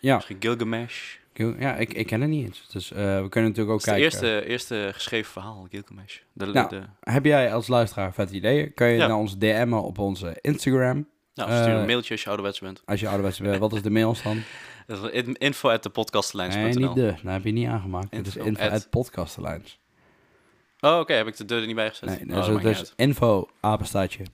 [0.00, 1.16] Ja, Misschien Gilgamesh.
[1.34, 2.66] Gil- ja ik, ik ken het niet eens.
[2.72, 4.02] Dus eh, we kunnen natuurlijk ook is het kijken.
[4.04, 6.18] eerste, eerste geschreven verhaal, Gilgamesh.
[6.32, 8.74] De, Nou, de, Heb jij als luisteraar vet ideeën?
[8.74, 9.06] Kan je Ja.
[9.06, 11.08] naar ons DM'en op onze Instagram.
[11.34, 12.82] nou, stuur eh, een mailtje als je ouderwets bent.
[12.84, 14.42] Als je ouderwets bent, wat is de mail dan?
[15.38, 15.82] Info at
[16.54, 17.14] Nee, niet de.
[17.22, 18.06] Dat heb je niet aangemaakt.
[18.16, 19.78] Het is Info info at- at podcastelijns.
[20.84, 21.12] Oh, oké.
[21.12, 22.26] Heb ik de deur er niet bij gezet?
[22.26, 22.92] Nee, Oh, dus, dus uit.
[22.96, 23.48] info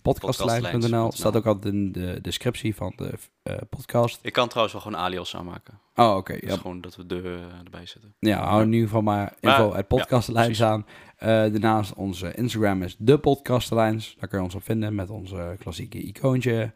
[0.03, 1.13] Podcastlijns.nl.
[1.13, 4.19] staat ook altijd in de descriptie van de eh, podcast.
[4.23, 5.81] Ik kan trouwens wel gewoon alias aanmaken.
[5.95, 6.33] Oh, oké.
[6.33, 8.15] Dus ja, gewoon dat we de deur eh, erbij zetten.
[8.19, 10.87] ja, hou in ieder geval maar info Maar, at podcastlijns ja, aan.
[11.17, 14.17] Eh, daarnaast onze Instagram is de podcastlijns.
[14.19, 16.73] Daar kun je ons op vinden met onze klassieke icoontje.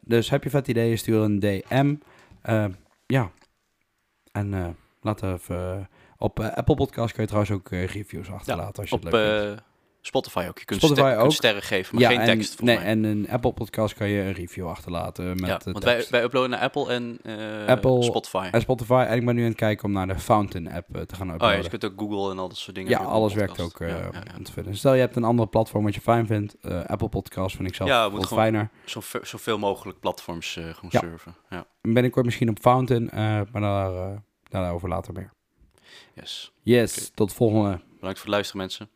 [0.00, 1.94] Dus heb je vet ideeën, stuur een DM.
[3.06, 3.30] Ja.
[4.32, 5.88] En laat even...
[6.22, 9.12] op eh, Apple Podcast kun je trouwens ook eh, reviews achterlaten als je Op het
[9.12, 9.58] leuk vindt.
[9.60, 9.64] eh,
[10.04, 10.58] Spotify ook.
[10.58, 11.32] Je kunt, Spotify ster- kunt ook.
[11.32, 12.84] sterren geven, maar geen en, tekst voor nee, mij.
[12.84, 16.60] en een Apple Podcast kan je een review achterlaten met ja, want wij, uploaden naar
[16.60, 18.48] Apple en eh, Apple, Spotify.
[18.52, 19.04] En Spotify.
[19.08, 21.28] En ik ben nu aan het kijken om naar de Fountain app te gaan Oh
[21.28, 21.62] ja, uploaden.
[21.62, 22.90] je kunt ook Google en al dat soort dingen.
[22.90, 23.56] ja, alles podcast.
[23.56, 24.36] werkt ook Ja, ja, ja.
[24.38, 24.76] om te vinden.
[24.76, 26.56] Stel je hebt een ander platform wat je fijn vindt.
[26.86, 28.70] Apple Podcast vind ik zelf Ja, gewoon- fijner.
[28.84, 31.00] Zo, ve- zoveel mogelijk platforms gewoon Ja.
[31.00, 31.34] surfen.
[31.50, 33.10] Ja, Binnenkort misschien op Fountain,
[33.52, 35.32] maar daar, daarover later meer.
[36.14, 36.52] Yes.
[36.62, 37.10] Yes, Oké.
[37.14, 37.70] tot volgende.
[37.70, 38.88] Bedankt voor het luisteren mensen.